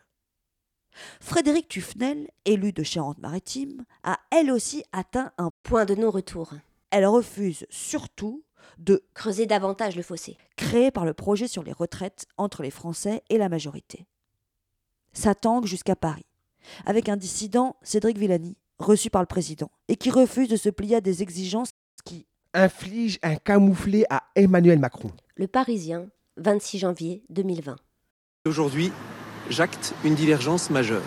Frédéric 1.20 1.68
Tufnel, 1.68 2.30
élu 2.46 2.72
de 2.72 2.82
Charente-Maritime, 2.82 3.84
a 4.02 4.18
elle 4.30 4.50
aussi 4.50 4.82
atteint 4.92 5.32
un 5.36 5.50
point 5.62 5.84
de 5.84 5.94
non-retour. 5.94 6.54
Elle 6.90 7.06
refuse 7.06 7.66
surtout 7.68 8.44
de 8.78 9.04
creuser 9.14 9.46
davantage 9.46 9.96
le 9.96 10.02
fossé 10.02 10.36
créé 10.56 10.90
par 10.90 11.04
le 11.04 11.14
projet 11.14 11.48
sur 11.48 11.62
les 11.62 11.72
retraites 11.72 12.26
entre 12.36 12.62
les 12.62 12.70
Français 12.70 13.22
et 13.30 13.38
la 13.38 13.48
majorité. 13.48 14.06
Ça 15.12 15.34
tangue 15.34 15.66
jusqu'à 15.66 15.96
Paris, 15.96 16.26
avec 16.84 17.08
un 17.08 17.16
dissident, 17.16 17.76
Cédric 17.82 18.18
Villani, 18.18 18.56
reçu 18.78 19.10
par 19.10 19.22
le 19.22 19.26
président, 19.26 19.70
et 19.88 19.96
qui 19.96 20.10
refuse 20.10 20.48
de 20.48 20.56
se 20.56 20.68
plier 20.68 20.96
à 20.96 21.00
des 21.00 21.22
exigences 21.22 21.70
qui 22.04 22.26
infligent 22.52 23.18
un 23.22 23.36
camouflé 23.36 24.04
à 24.10 24.24
Emmanuel 24.34 24.78
Macron. 24.78 25.10
Le 25.36 25.46
Parisien, 25.46 26.08
26 26.38 26.78
janvier 26.78 27.22
2020. 27.30 27.76
Aujourd'hui, 28.46 28.92
j'acte 29.50 29.94
une 30.04 30.14
divergence 30.14 30.70
majeure. 30.70 31.02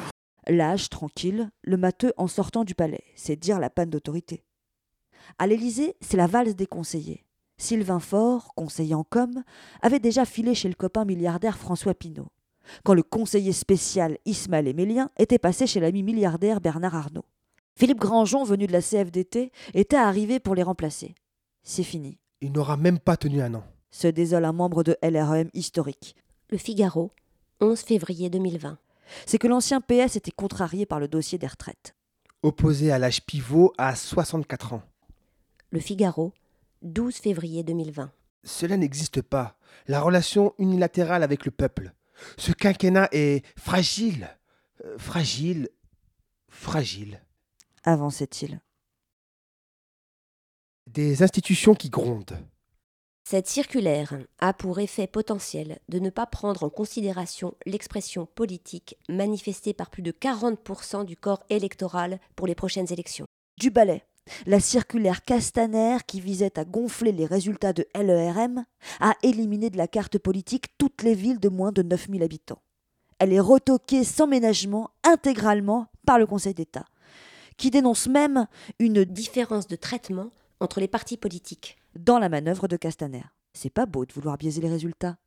L'âge 0.48 0.90
tranquille, 0.90 1.52
le 1.62 1.78
matheux 1.78 2.14
en 2.18 2.28
sortant 2.28 2.64
du 2.64 2.74
palais, 2.74 3.04
c'est 3.16 3.36
dire 3.36 3.60
la 3.60 3.70
panne 3.70 3.90
d'autorité. 3.90 4.44
À 5.38 5.46
l'Élysée, 5.46 5.96
c'est 6.02 6.18
la 6.18 6.26
valse 6.26 6.56
des 6.56 6.66
conseillers. 6.66 7.24
Sylvain 7.60 8.00
Faure, 8.00 8.54
conseiller 8.56 8.96
en 8.96 9.04
com, 9.04 9.44
avait 9.82 10.00
déjà 10.00 10.26
filé 10.26 10.56
chez 10.56 10.70
le 10.70 10.76
copain 10.76 11.06
milliardaire 11.06 11.58
François 11.58 11.94
Pinault, 11.94 12.32
quand 12.84 12.94
le 12.94 13.04
conseiller 13.04 13.52
spécial 13.52 14.18
Ismaël 14.26 14.68
Emélien 14.68 15.12
était 15.20 15.38
passé 15.38 15.68
chez 15.68 15.80
l'ami 15.80 16.02
milliardaire 16.02 16.62
Bernard 16.62 16.96
Arnault. 16.96 17.26
Philippe 17.76 18.00
Grandjean, 18.00 18.44
venu 18.46 18.66
de 18.66 18.72
la 18.72 18.82
CFDT, 18.82 19.52
était 19.74 19.96
arrivé 19.96 20.40
pour 20.40 20.56
les 20.56 20.64
remplacer. 20.64 21.16
C'est 21.62 21.84
fini. 21.84 22.18
Il 22.42 22.54
n'aura 22.54 22.78
même 22.78 23.00
pas 23.00 23.18
tenu 23.18 23.42
un 23.42 23.54
an. 23.54 23.64
Se 23.92 24.08
désole 24.08 24.46
un 24.46 24.54
membre 24.54 24.84
de 24.84 24.98
LREM 25.04 25.50
historique. 25.54 26.16
Le 26.50 26.58
Figaro, 26.58 27.12
11 27.60 27.80
février 27.80 28.30
2020. 28.30 28.78
C'est 29.26 29.38
que 29.38 29.48
l'ancien 29.48 29.82
PS 29.82 30.16
était 30.16 30.32
contrarié 30.32 30.86
par 30.86 31.00
le 31.00 31.08
dossier 31.08 31.38
des 31.38 31.48
retraites. 31.48 31.96
Opposé 32.42 32.92
à 32.92 33.00
l'âge 33.00 33.26
pivot 33.26 33.74
à 33.78 33.96
64 33.96 34.74
ans. 34.74 34.82
Le 35.72 35.80
Figaro, 35.80 36.34
12 36.82 37.16
février 37.16 37.64
2020. 37.64 38.12
Cela 38.44 38.78
n'existe 38.78 39.22
pas. 39.22 39.58
La 39.88 40.02
relation 40.02 40.54
unilatérale 40.58 41.24
avec 41.24 41.46
le 41.46 41.52
peuple. 41.52 41.94
Ce 42.38 42.52
quinquennat 42.52 43.10
est 43.12 43.46
fragile. 43.58 44.30
Euh, 44.86 44.98
fragile. 44.98 45.70
Fragile. 46.50 47.22
Avançait-il? 47.84 48.60
Des 50.88 51.22
institutions 51.22 51.76
qui 51.76 51.90
grondent. 51.90 52.38
Cette 53.30 53.48
circulaire 53.48 54.18
a 54.40 54.54
pour 54.54 54.80
effet 54.80 55.06
potentiel 55.06 55.78
de 55.88 56.00
ne 56.00 56.10
pas 56.10 56.26
prendre 56.26 56.64
en 56.64 56.70
considération 56.70 57.54
l'expression 57.68 58.26
politique 58.26 58.98
manifestée 59.08 59.76
par 59.76 59.92
plus 59.92 60.02
de 60.02 60.12
40% 60.12 61.06
du 61.06 61.16
corps 61.16 61.44
électoral 61.52 62.20
pour 62.36 62.48
les 62.48 62.56
prochaines 62.56 62.92
élections. 62.92 63.28
Du 63.60 63.70
balai, 63.70 64.04
la 64.46 64.60
circulaire 64.60 65.24
Castaner, 65.24 65.98
qui 66.06 66.22
visait 66.22 66.58
à 66.60 66.66
gonfler 66.66 67.12
les 67.12 67.26
résultats 67.26 67.74
de 67.74 67.86
LERM, 67.96 68.66
a 69.00 69.14
éliminé 69.24 69.70
de 69.70 69.78
la 69.78 69.88
carte 69.88 70.18
politique 70.18 70.78
toutes 70.78 71.04
les 71.04 71.14
villes 71.14 71.40
de 71.40 71.50
moins 71.50 71.72
de 71.72 71.82
9000 71.82 72.24
habitants. 72.24 72.62
Elle 73.20 73.34
est 73.34 73.40
retoquée 73.40 74.04
sans 74.04 74.28
ménagement 74.28 74.92
intégralement 75.04 75.88
par 76.06 76.20
le 76.20 76.26
Conseil 76.26 76.54
d'État, 76.54 76.86
qui 77.58 77.70
dénonce 77.70 78.08
même 78.08 78.48
une 78.80 79.04
différence 79.04 79.68
de 79.68 79.76
traitement 79.76 80.32
entre 80.60 80.80
les 80.80 80.88
partis 80.88 81.18
politiques 81.18 81.78
dans 81.96 82.20
la 82.20 82.30
manœuvre 82.30 82.68
de 82.68 82.78
Castaner. 82.78 83.24
C'est 83.54 83.70
pas 83.70 83.86
beau 83.86 84.06
de 84.06 84.14
vouloir 84.14 84.38
biaiser 84.38 84.62
les 84.62 84.70
résultats. 84.70 85.18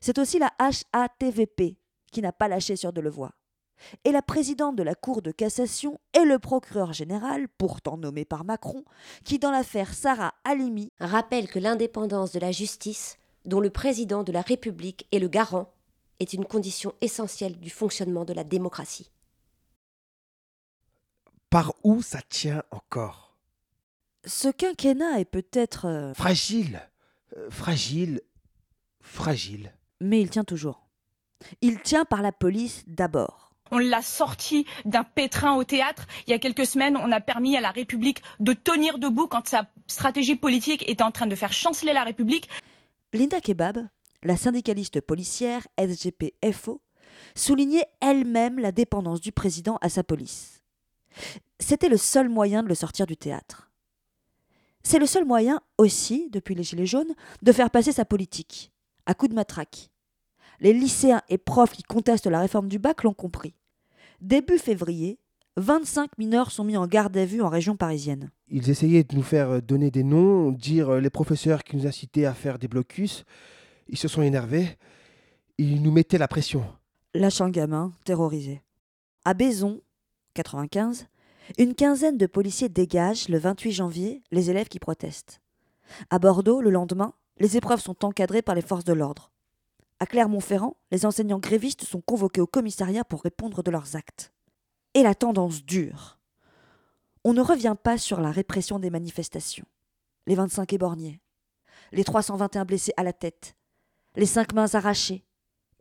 C'est 0.00 0.18
aussi 0.18 0.38
la 0.38 0.52
HATVP 0.92 1.76
qui 2.12 2.22
n'a 2.22 2.32
pas 2.32 2.48
lâché 2.48 2.76
sur 2.76 2.92
Delevoye. 2.92 3.30
Et 4.04 4.12
la 4.12 4.22
présidente 4.22 4.76
de 4.76 4.82
la 4.82 4.94
Cour 4.94 5.22
de 5.22 5.30
cassation 5.30 6.00
et 6.14 6.24
le 6.24 6.38
procureur 6.38 6.92
général, 6.92 7.48
pourtant 7.48 7.96
nommé 7.96 8.24
par 8.24 8.44
Macron, 8.44 8.84
qui 9.24 9.38
dans 9.38 9.50
l'affaire 9.50 9.92
Sarah 9.94 10.34
Halimi 10.44 10.92
rappelle 11.00 11.48
que 11.48 11.58
l'indépendance 11.58 12.32
de 12.32 12.38
la 12.38 12.52
justice, 12.52 13.18
dont 13.44 13.60
le 13.60 13.70
président 13.70 14.22
de 14.24 14.32
la 14.32 14.42
République 14.42 15.06
est 15.12 15.18
le 15.18 15.28
garant, 15.28 15.72
est 16.20 16.32
une 16.32 16.44
condition 16.46 16.94
essentielle 17.00 17.58
du 17.58 17.70
fonctionnement 17.70 18.24
de 18.24 18.32
la 18.32 18.44
démocratie. 18.44 19.10
Par 21.50 21.74
où 21.84 22.02
ça 22.02 22.20
tient 22.22 22.62
encore? 22.70 23.36
Ce 24.24 24.48
quinquennat 24.48 25.20
est 25.20 25.24
peut-être... 25.24 25.86
euh, 25.86 26.14
Fragile. 26.14 26.80
Euh, 27.36 27.50
fragile. 27.50 28.22
Fragile. 29.00 29.72
Mais 30.00 30.20
il 30.20 30.30
tient 30.30 30.44
toujours. 30.44 30.86
Il 31.60 31.80
tient 31.82 32.04
par 32.04 32.22
la 32.22 32.32
police 32.32 32.84
d'abord. 32.86 33.53
On 33.76 33.78
l'a 33.78 34.02
sorti 34.02 34.66
d'un 34.84 35.02
pétrin 35.02 35.56
au 35.56 35.64
théâtre. 35.64 36.06
Il 36.28 36.30
y 36.30 36.32
a 36.32 36.38
quelques 36.38 36.64
semaines, 36.64 36.96
on 36.96 37.10
a 37.10 37.20
permis 37.20 37.56
à 37.56 37.60
la 37.60 37.72
République 37.72 38.22
de 38.38 38.52
tenir 38.52 38.98
debout 38.98 39.26
quand 39.26 39.48
sa 39.48 39.66
stratégie 39.88 40.36
politique 40.36 40.88
était 40.88 41.02
en 41.02 41.10
train 41.10 41.26
de 41.26 41.34
faire 41.34 41.52
chanceler 41.52 41.92
la 41.92 42.04
République. 42.04 42.48
Linda 43.12 43.40
Kebab, 43.40 43.88
la 44.22 44.36
syndicaliste 44.36 45.00
policière 45.00 45.66
SGP-FO, 45.76 46.82
soulignait 47.34 47.88
elle-même 48.00 48.60
la 48.60 48.70
dépendance 48.70 49.20
du 49.20 49.32
président 49.32 49.76
à 49.80 49.88
sa 49.88 50.04
police. 50.04 50.62
C'était 51.58 51.88
le 51.88 51.96
seul 51.96 52.28
moyen 52.28 52.62
de 52.62 52.68
le 52.68 52.76
sortir 52.76 53.06
du 53.06 53.16
théâtre. 53.16 53.72
C'est 54.84 55.00
le 55.00 55.06
seul 55.06 55.24
moyen 55.24 55.60
aussi, 55.78 56.28
depuis 56.30 56.54
les 56.54 56.62
Gilets 56.62 56.86
jaunes, 56.86 57.14
de 57.42 57.50
faire 57.50 57.70
passer 57.70 57.90
sa 57.90 58.04
politique, 58.04 58.70
à 59.06 59.14
coups 59.14 59.30
de 59.30 59.34
matraque. 59.34 59.90
Les 60.60 60.72
lycéens 60.72 61.22
et 61.28 61.38
profs 61.38 61.72
qui 61.72 61.82
contestent 61.82 62.28
la 62.28 62.38
réforme 62.38 62.68
du 62.68 62.78
bac 62.78 63.02
l'ont 63.02 63.14
compris. 63.14 63.56
Début 64.24 64.56
février, 64.56 65.18
25 65.58 66.16
mineurs 66.16 66.50
sont 66.50 66.64
mis 66.64 66.78
en 66.78 66.86
garde 66.86 67.14
à 67.14 67.26
vue 67.26 67.42
en 67.42 67.50
région 67.50 67.76
parisienne. 67.76 68.30
Ils 68.48 68.70
essayaient 68.70 69.04
de 69.04 69.14
nous 69.14 69.22
faire 69.22 69.50
euh, 69.50 69.60
donner 69.60 69.90
des 69.90 70.02
noms, 70.02 70.50
dire 70.50 70.94
euh, 70.94 71.00
les 71.00 71.10
professeurs 71.10 71.62
qui 71.62 71.76
nous 71.76 71.86
incitaient 71.86 72.24
à 72.24 72.32
faire 72.32 72.58
des 72.58 72.66
blocus. 72.66 73.26
Ils 73.86 73.98
se 73.98 74.08
sont 74.08 74.22
énervés. 74.22 74.78
Ils 75.58 75.82
nous 75.82 75.92
mettaient 75.92 76.16
la 76.16 76.26
pression. 76.26 76.64
Lâche 77.12 77.42
un 77.42 77.50
gamin, 77.50 77.92
terrorisé. 78.06 78.62
À 79.26 79.34
Baison, 79.34 79.82
95, 80.32 81.06
une 81.58 81.74
quinzaine 81.74 82.16
de 82.16 82.24
policiers 82.24 82.70
dégagent 82.70 83.28
le 83.28 83.36
28 83.36 83.72
janvier 83.72 84.22
les 84.32 84.48
élèves 84.48 84.68
qui 84.68 84.78
protestent. 84.78 85.42
À 86.08 86.18
Bordeaux, 86.18 86.62
le 86.62 86.70
lendemain, 86.70 87.12
les 87.40 87.58
épreuves 87.58 87.82
sont 87.82 88.02
encadrées 88.06 88.40
par 88.40 88.54
les 88.54 88.62
forces 88.62 88.84
de 88.84 88.94
l'ordre. 88.94 89.33
À 90.00 90.06
Clermont-Ferrand, 90.06 90.76
les 90.90 91.06
enseignants 91.06 91.38
grévistes 91.38 91.84
sont 91.84 92.00
convoqués 92.00 92.40
au 92.40 92.46
commissariat 92.46 93.04
pour 93.04 93.22
répondre 93.22 93.62
de 93.62 93.70
leurs 93.70 93.96
actes. 93.96 94.32
Et 94.94 95.02
la 95.02 95.14
tendance 95.14 95.64
dure. 95.64 96.18
On 97.24 97.32
ne 97.32 97.40
revient 97.40 97.76
pas 97.82 97.96
sur 97.98 98.20
la 98.20 98.30
répression 98.30 98.78
des 98.78 98.90
manifestations. 98.90 99.66
Les 100.26 100.34
25 100.34 100.72
éborgnés, 100.72 101.20
les 101.92 102.04
321 102.04 102.64
blessés 102.64 102.92
à 102.96 103.02
la 103.02 103.12
tête, 103.12 103.56
les 104.16 104.26
cinq 104.26 104.52
mains 104.52 104.74
arrachées, 104.74 105.24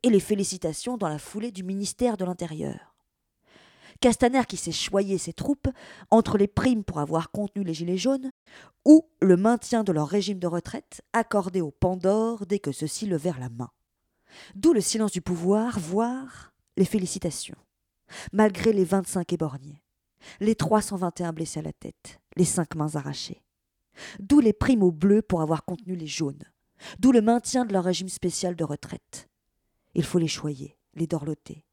et 0.03 0.09
les 0.09 0.19
félicitations 0.19 0.97
dans 0.97 1.07
la 1.07 1.17
foulée 1.17 1.51
du 1.51 1.63
ministère 1.63 2.17
de 2.17 2.25
l'Intérieur. 2.25 2.95
Castaner 4.01 4.43
qui 4.47 4.57
s'est 4.57 4.73
choyé 4.73 5.17
ses 5.17 5.31
troupes 5.31 5.69
entre 6.11 6.37
les 6.37 6.47
primes 6.47 6.83
pour 6.83 6.99
avoir 6.99 7.31
contenu 7.31 7.63
les 7.63 7.73
Gilets 7.73 7.97
jaunes 7.97 8.31
ou 8.85 9.07
le 9.21 9.37
maintien 9.37 9.83
de 9.83 9.93
leur 9.93 10.09
régime 10.09 10.39
de 10.39 10.47
retraite 10.47 11.01
accordé 11.13 11.61
aux 11.61 11.71
Pandores 11.71 12.45
dès 12.45 12.59
que 12.59 12.73
ceux-ci 12.73 13.05
levèrent 13.05 13.39
la 13.39 13.49
main. 13.49 13.69
D'où 14.55 14.73
le 14.73 14.81
silence 14.81 15.11
du 15.11 15.21
pouvoir, 15.21 15.79
voire 15.79 16.53
les 16.77 16.85
félicitations. 16.85 17.57
Malgré 18.31 18.73
les 18.73 18.83
25 18.83 19.33
éborgnés, 19.33 19.81
les 20.39 20.55
321 20.55 21.33
blessés 21.33 21.59
à 21.59 21.63
la 21.63 21.73
tête, 21.73 22.19
les 22.35 22.45
cinq 22.45 22.75
mains 22.75 22.95
arrachées. 22.95 23.43
D'où 24.19 24.39
les 24.39 24.53
primes 24.53 24.83
aux 24.83 24.91
bleus 24.91 25.21
pour 25.21 25.41
avoir 25.41 25.65
contenu 25.65 25.95
les 25.95 26.07
jaunes. 26.07 26.43
D'où 26.99 27.11
le 27.11 27.21
maintien 27.21 27.65
de 27.65 27.73
leur 27.73 27.83
régime 27.83 28.09
spécial 28.09 28.55
de 28.55 28.63
retraite. 28.63 29.29
Il 29.93 30.03
faut 30.03 30.19
les 30.19 30.27
choyer, 30.27 30.77
les 30.95 31.07
dorloter. 31.07 31.63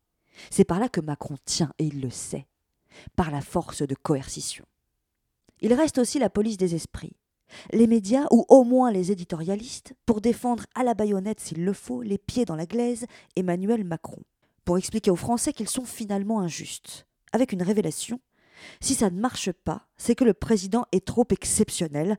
C'est 0.51 0.65
par 0.65 0.79
là 0.79 0.89
que 0.89 1.01
Macron 1.01 1.37
tient, 1.45 1.73
et 1.79 1.87
il 1.87 2.01
le 2.01 2.11
sait, 2.11 2.47
par 3.17 3.31
la 3.31 3.41
force 3.41 3.83
de 3.83 3.95
coercition. 3.95 4.65
Il 5.61 5.75
reste 5.75 5.99
aussi 5.99 6.19
la 6.19 6.31
police 6.31 6.57
des 6.57 6.75
esprits, 6.75 7.17
les 7.73 7.87
médias 7.87 8.27
ou 8.31 8.45
au 8.49 8.65
moins 8.65 8.91
les 8.91 9.13
éditorialistes 9.13 9.95
pour 10.07 10.21
défendre 10.21 10.67
à 10.75 10.83
la 10.83 10.95
baïonnette 10.95 11.41
s'il 11.41 11.65
le 11.65 11.73
faut, 11.73 12.03
les 12.03 12.19
pieds 12.19 12.45
dans 12.45 12.57
la 12.57 12.67
glaise, 12.67 13.07
Emmanuel 13.37 13.85
Macron, 13.85 14.23
pour 14.65 14.79
expliquer 14.79 15.11
aux 15.11 15.17
Français 15.17 15.53
qu'ils 15.53 15.69
sont 15.69 15.85
finalement 15.85 16.41
injustes, 16.41 17.07
avec 17.33 17.53
une 17.53 17.63
révélation. 17.63 18.21
Si 18.81 18.95
ça 18.95 19.11
ne 19.11 19.21
marche 19.21 19.53
pas, 19.53 19.87
c'est 19.97 20.15
que 20.15 20.25
le 20.25 20.35
président 20.35 20.85
est 20.93 21.07
trop 21.07 21.27
exceptionnel, 21.31 22.19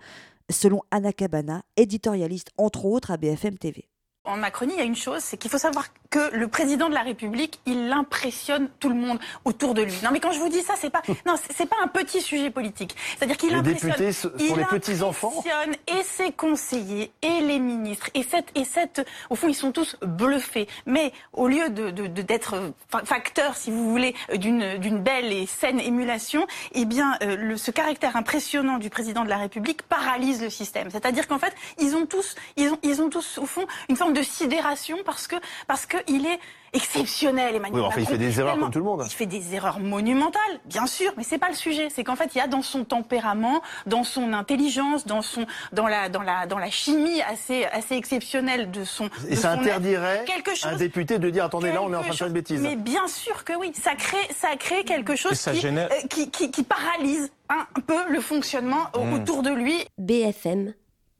selon 0.49 0.81
Anna 0.91 1.13
Cabana, 1.13 1.63
éditorialiste 1.77 2.49
entre 2.57 2.85
autres 2.85 3.11
à 3.11 3.17
BFM 3.17 3.57
TV. 3.57 3.90
En 4.23 4.37
Macronie, 4.37 4.73
il 4.75 4.79
y 4.79 4.81
a 4.83 4.85
une 4.85 4.95
chose, 4.95 5.19
c'est 5.21 5.35
qu'il 5.37 5.49
faut 5.49 5.57
savoir 5.57 5.87
que 6.11 6.29
le 6.35 6.47
président 6.47 6.89
de 6.89 6.93
la 6.93 7.01
République, 7.01 7.59
il 7.65 7.91
impressionne 7.91 8.69
tout 8.79 8.89
le 8.89 8.93
monde 8.95 9.17
autour 9.45 9.73
de 9.73 9.81
lui. 9.81 9.93
Non, 10.03 10.09
mais 10.11 10.19
quand 10.19 10.31
je 10.31 10.37
vous 10.39 10.49
dis 10.49 10.61
ça, 10.61 10.75
c'est 10.77 10.91
pas, 10.91 11.01
non, 11.25 11.35
c'est- 11.49 11.65
pas 11.65 11.77
un 11.83 11.87
petit 11.87 12.21
sujet 12.21 12.51
politique. 12.51 12.95
C'est-à-dire 13.17 13.37
qu'il 13.37 13.49
Les 13.49 13.55
impressionne. 13.55 13.89
députés 13.91 14.11
sont 14.13 14.29
il 14.37 14.53
les 14.55 14.65
petits-enfants 14.65 15.33
impressionne 15.39 15.75
Et 15.87 16.03
ses 16.03 16.31
conseillers, 16.33 17.11
et 17.23 17.39
les 17.41 17.57
ministres, 17.57 18.09
et 18.13 18.21
cette, 18.21 18.49
et 18.53 18.63
cette, 18.63 19.07
au 19.31 19.35
fond, 19.35 19.47
ils 19.47 19.55
sont 19.55 19.71
tous 19.71 19.95
bluffés. 20.03 20.67
Mais 20.85 21.13
au 21.33 21.47
lieu 21.47 21.69
de, 21.69 21.89
d'être 21.89 22.73
fa- 22.89 23.03
facteur, 23.05 23.55
si 23.55 23.71
vous 23.71 23.89
voulez, 23.89 24.13
d'une, 24.35 24.77
d'une 24.77 24.99
belle 24.99 25.31
et 25.33 25.47
saine 25.47 25.79
émulation, 25.79 26.45
eh 26.73 26.85
bien, 26.85 27.17
euh, 27.23 27.35
le, 27.37 27.57
ce 27.57 27.71
caractère 27.71 28.15
impressionnant 28.17 28.77
du 28.77 28.91
président 28.91 29.23
de 29.23 29.29
la 29.29 29.37
République 29.37 29.81
paralyse 29.83 30.43
le 30.43 30.51
système. 30.51 30.91
C'est-à-dire 30.91 31.27
qu'en 31.27 31.39
fait, 31.39 31.55
ils 31.79 31.95
ont 31.95 32.05
tous, 32.05 32.35
ils 32.57 32.69
ont, 32.69 32.77
ils 32.83 33.01
ont 33.01 33.09
tous, 33.09 33.39
au 33.39 33.45
fond, 33.47 33.65
une 33.89 33.95
forme 33.95 34.10
de 34.13 34.21
sidération 34.23 34.97
parce 35.05 35.27
que, 35.27 35.35
parce 35.67 35.85
que 35.85 35.97
il 36.07 36.25
est 36.25 36.39
exceptionnel, 36.73 37.55
Emmanuel 37.55 37.81
Oui, 37.81 37.85
enfin, 37.85 37.97
il 37.97 38.03
Macron. 38.03 38.11
fait 38.13 38.17
des 38.17 38.39
erreurs 38.39 38.57
comme 38.57 38.71
tout 38.71 38.79
le 38.79 38.85
monde. 38.85 39.03
Il 39.05 39.11
fait 39.11 39.25
des 39.25 39.53
erreurs 39.55 39.79
monumentales, 39.79 40.41
bien 40.65 40.87
sûr, 40.87 41.11
mais 41.17 41.23
c'est 41.23 41.37
pas 41.37 41.49
le 41.49 41.55
sujet. 41.55 41.89
C'est 41.89 42.03
qu'en 42.03 42.15
fait, 42.15 42.29
il 42.33 42.37
y 42.37 42.41
a 42.41 42.47
dans 42.47 42.61
son 42.61 42.85
tempérament, 42.85 43.61
dans 43.85 44.03
son 44.05 44.31
intelligence, 44.33 45.05
dans 45.05 45.21
son, 45.21 45.45
dans 45.73 45.87
la, 45.87 46.07
dans 46.09 46.21
la, 46.21 46.45
dans 46.47 46.57
la 46.57 46.69
chimie 46.69 47.21
assez, 47.23 47.65
assez 47.65 47.95
exceptionnelle 47.95 48.71
de 48.71 48.83
son. 48.85 49.09
Et 49.27 49.31
de 49.31 49.35
ça 49.35 49.53
son 49.55 49.59
interdirait 49.61 50.17
être, 50.17 50.25
quelque 50.25 50.55
chose 50.55 50.71
un 50.71 50.77
député 50.77 51.19
de 51.19 51.29
dire 51.29 51.45
attendez 51.45 51.71
là 51.73 51.81
on 51.83 51.91
est 51.91 51.95
en 51.95 52.01
train 52.01 52.11
de 52.11 52.15
faire 52.15 52.27
une 52.27 52.33
bêtise. 52.33 52.61
Mais 52.61 52.75
bien 52.77 53.07
sûr 53.07 53.43
que 53.43 53.53
oui, 53.53 53.71
ça 53.75 53.95
crée, 53.95 54.17
ça 54.33 54.55
crée 54.57 54.83
quelque 54.85 55.15
chose 55.17 55.33
ça 55.33 55.51
qui, 55.51 55.59
génère- 55.61 55.89
euh, 55.91 56.07
qui, 56.09 56.31
qui, 56.31 56.51
qui 56.51 56.63
paralyse 56.63 57.31
un 57.49 57.65
peu 57.85 58.09
le 58.09 58.21
fonctionnement 58.21 58.85
Hmm. 58.95 59.13
autour 59.13 59.43
de 59.43 59.49
lui. 59.51 59.75
BFM, 59.97 60.73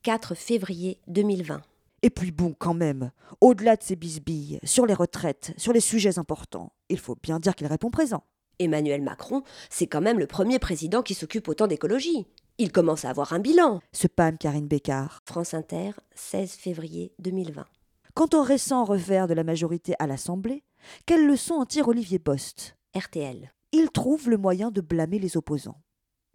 4 0.03 0.33
février 0.35 0.99
2020. 1.07 1.61
Et 2.03 2.09
puis 2.09 2.31
bon, 2.31 2.55
quand 2.57 2.73
même, 2.73 3.11
au-delà 3.41 3.75
de 3.75 3.83
ces 3.83 3.95
bisbilles, 3.95 4.59
sur 4.63 4.85
les 4.85 4.93
retraites, 4.93 5.53
sur 5.57 5.71
les 5.71 5.79
sujets 5.79 6.17
importants, 6.17 6.73
il 6.89 6.99
faut 6.99 7.15
bien 7.21 7.39
dire 7.39 7.55
qu'il 7.55 7.67
répond 7.67 7.91
présent. 7.91 8.23
Emmanuel 8.59 9.01
Macron, 9.01 9.43
c'est 9.69 9.87
quand 9.87 10.01
même 10.01 10.19
le 10.19 10.27
premier 10.27 10.59
président 10.59 11.03
qui 11.03 11.13
s'occupe 11.13 11.47
autant 11.47 11.67
d'écologie. 11.67 12.27
Il 12.57 12.71
commence 12.71 13.05
à 13.05 13.09
avoir 13.09 13.33
un 13.33 13.39
bilan. 13.39 13.81
Ce 13.91 14.07
Pam 14.07 14.37
Karine 14.37 14.67
Bécard. 14.67 15.19
France 15.25 15.53
Inter, 15.53 15.91
16 16.15 16.51
février 16.51 17.13
2020. 17.19 17.65
Quant 18.13 18.29
au 18.33 18.41
récent 18.41 18.83
revers 18.83 19.27
de 19.27 19.33
la 19.33 19.43
majorité 19.43 19.93
à 19.99 20.07
l'Assemblée, 20.07 20.63
quelle 21.05 21.25
leçon 21.25 21.55
en 21.55 21.65
tire 21.65 21.87
Olivier 21.87 22.19
Bost 22.19 22.75
RTL. 22.95 23.53
Il 23.71 23.89
trouve 23.89 24.29
le 24.29 24.37
moyen 24.37 24.69
de 24.69 24.81
blâmer 24.81 25.17
les 25.17 25.37
opposants. 25.37 25.81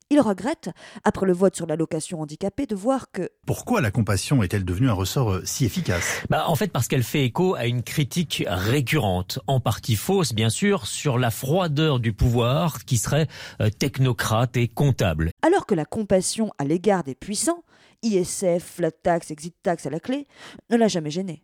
Il 0.09 0.21
regrette, 0.21 0.71
après 1.03 1.27
le 1.27 1.33
vote 1.33 1.57
sur 1.57 1.67
l'allocation 1.67 2.21
handicapée, 2.21 2.67
de 2.67 2.77
voir 2.77 3.11
que 3.11 3.29
Pourquoi 3.45 3.81
la 3.81 3.91
compassion 3.91 4.41
est-elle 4.45 4.65
devenue 4.65 4.89
un 4.89 4.93
ressort 4.93 5.33
euh, 5.33 5.43
si 5.45 5.65
efficace? 5.65 6.23
Bah, 6.31 6.45
en 6.47 6.55
fait, 6.55 6.69
parce 6.69 6.87
qu'elle 6.87 7.03
fait 7.03 7.25
écho 7.25 7.57
à 7.57 7.67
une 7.67 7.83
critique 7.83 8.45
récurrente, 8.47 9.41
en 9.49 9.59
partie 9.59 9.97
fausse, 9.97 10.33
bien 10.33 10.49
sûr, 10.49 10.87
sur 10.87 11.19
la 11.19 11.33
froideur 11.33 11.99
du 11.99 12.13
pouvoir 12.13 12.85
qui 12.85 12.99
serait 12.99 13.27
euh, 13.61 13.69
technocrate 13.69 14.57
et 14.57 14.69
comptable. 14.69 15.33
Alors 15.43 15.67
que 15.67 15.75
la 15.75 15.85
compassion 15.85 16.53
à 16.59 16.65
l'égard 16.65 17.03
des 17.03 17.17
puissants, 17.17 17.65
ISF, 18.03 18.63
flat 18.63 18.93
tax, 18.93 19.33
exit 19.33 19.57
tax 19.61 19.87
à 19.87 19.91
la 19.91 19.99
clé, 19.99 20.29
ne 20.71 20.77
l'a 20.77 20.87
jamais 20.87 21.11
gêné. 21.11 21.43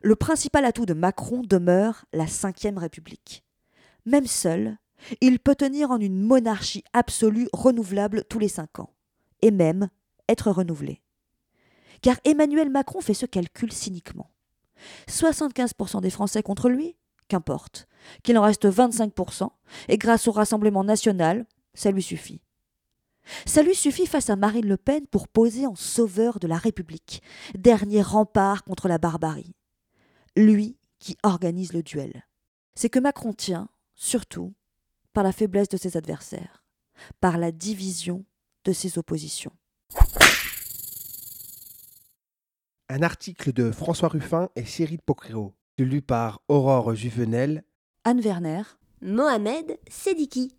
Le 0.00 0.16
principal 0.16 0.64
atout 0.64 0.86
de 0.86 0.94
Macron 0.94 1.42
demeure 1.46 2.06
la 2.14 2.24
Ve 2.24 2.78
République. 2.78 3.44
Même 4.06 4.26
seul, 4.26 4.78
il 5.20 5.38
peut 5.38 5.54
tenir 5.54 5.90
en 5.90 5.98
une 5.98 6.20
monarchie 6.20 6.84
absolue 6.92 7.48
renouvelable 7.52 8.24
tous 8.28 8.38
les 8.38 8.48
cinq 8.48 8.78
ans, 8.78 8.92
et 9.42 9.50
même 9.50 9.88
être 10.28 10.50
renouvelé. 10.50 11.02
Car 12.02 12.16
Emmanuel 12.24 12.70
Macron 12.70 13.00
fait 13.00 13.14
ce 13.14 13.26
calcul 13.26 13.72
cyniquement. 13.72 14.30
75% 15.08 16.00
des 16.00 16.10
Français 16.10 16.42
contre 16.42 16.68
lui, 16.68 16.96
qu'importe. 17.28 17.86
Qu'il 18.22 18.38
en 18.38 18.42
reste 18.42 18.66
25%, 18.66 19.48
et 19.88 19.98
grâce 19.98 20.26
au 20.26 20.32
Rassemblement 20.32 20.84
national, 20.84 21.46
ça 21.74 21.90
lui 21.90 22.02
suffit. 22.02 22.40
Ça 23.46 23.62
lui 23.62 23.74
suffit 23.74 24.06
face 24.06 24.30
à 24.30 24.36
Marine 24.36 24.66
Le 24.66 24.76
Pen 24.76 25.06
pour 25.06 25.28
poser 25.28 25.66
en 25.66 25.74
sauveur 25.74 26.40
de 26.40 26.46
la 26.46 26.56
République, 26.56 27.22
dernier 27.54 28.02
rempart 28.02 28.64
contre 28.64 28.88
la 28.88 28.98
barbarie. 28.98 29.54
Lui 30.36 30.76
qui 30.98 31.16
organise 31.22 31.72
le 31.72 31.82
duel. 31.82 32.26
C'est 32.74 32.90
que 32.90 32.98
Macron 32.98 33.32
tient, 33.32 33.68
surtout, 33.94 34.54
par 35.12 35.24
la 35.24 35.32
faiblesse 35.32 35.68
de 35.68 35.76
ses 35.76 35.96
adversaires, 35.96 36.64
par 37.20 37.38
la 37.38 37.52
division 37.52 38.24
de 38.64 38.72
ses 38.72 38.98
oppositions. 38.98 39.52
Un 42.88 43.02
article 43.02 43.52
de 43.52 43.70
François 43.70 44.08
Ruffin 44.08 44.48
et 44.56 44.64
Cyril 44.64 45.00
Pocréo, 45.00 45.54
lu 45.84 46.02
par 46.02 46.42
Aurore 46.48 46.94
Juvenel, 46.94 47.64
Anne 48.04 48.20
Werner, 48.20 48.62
Mohamed 49.02 49.78
Sediki. 49.88 50.56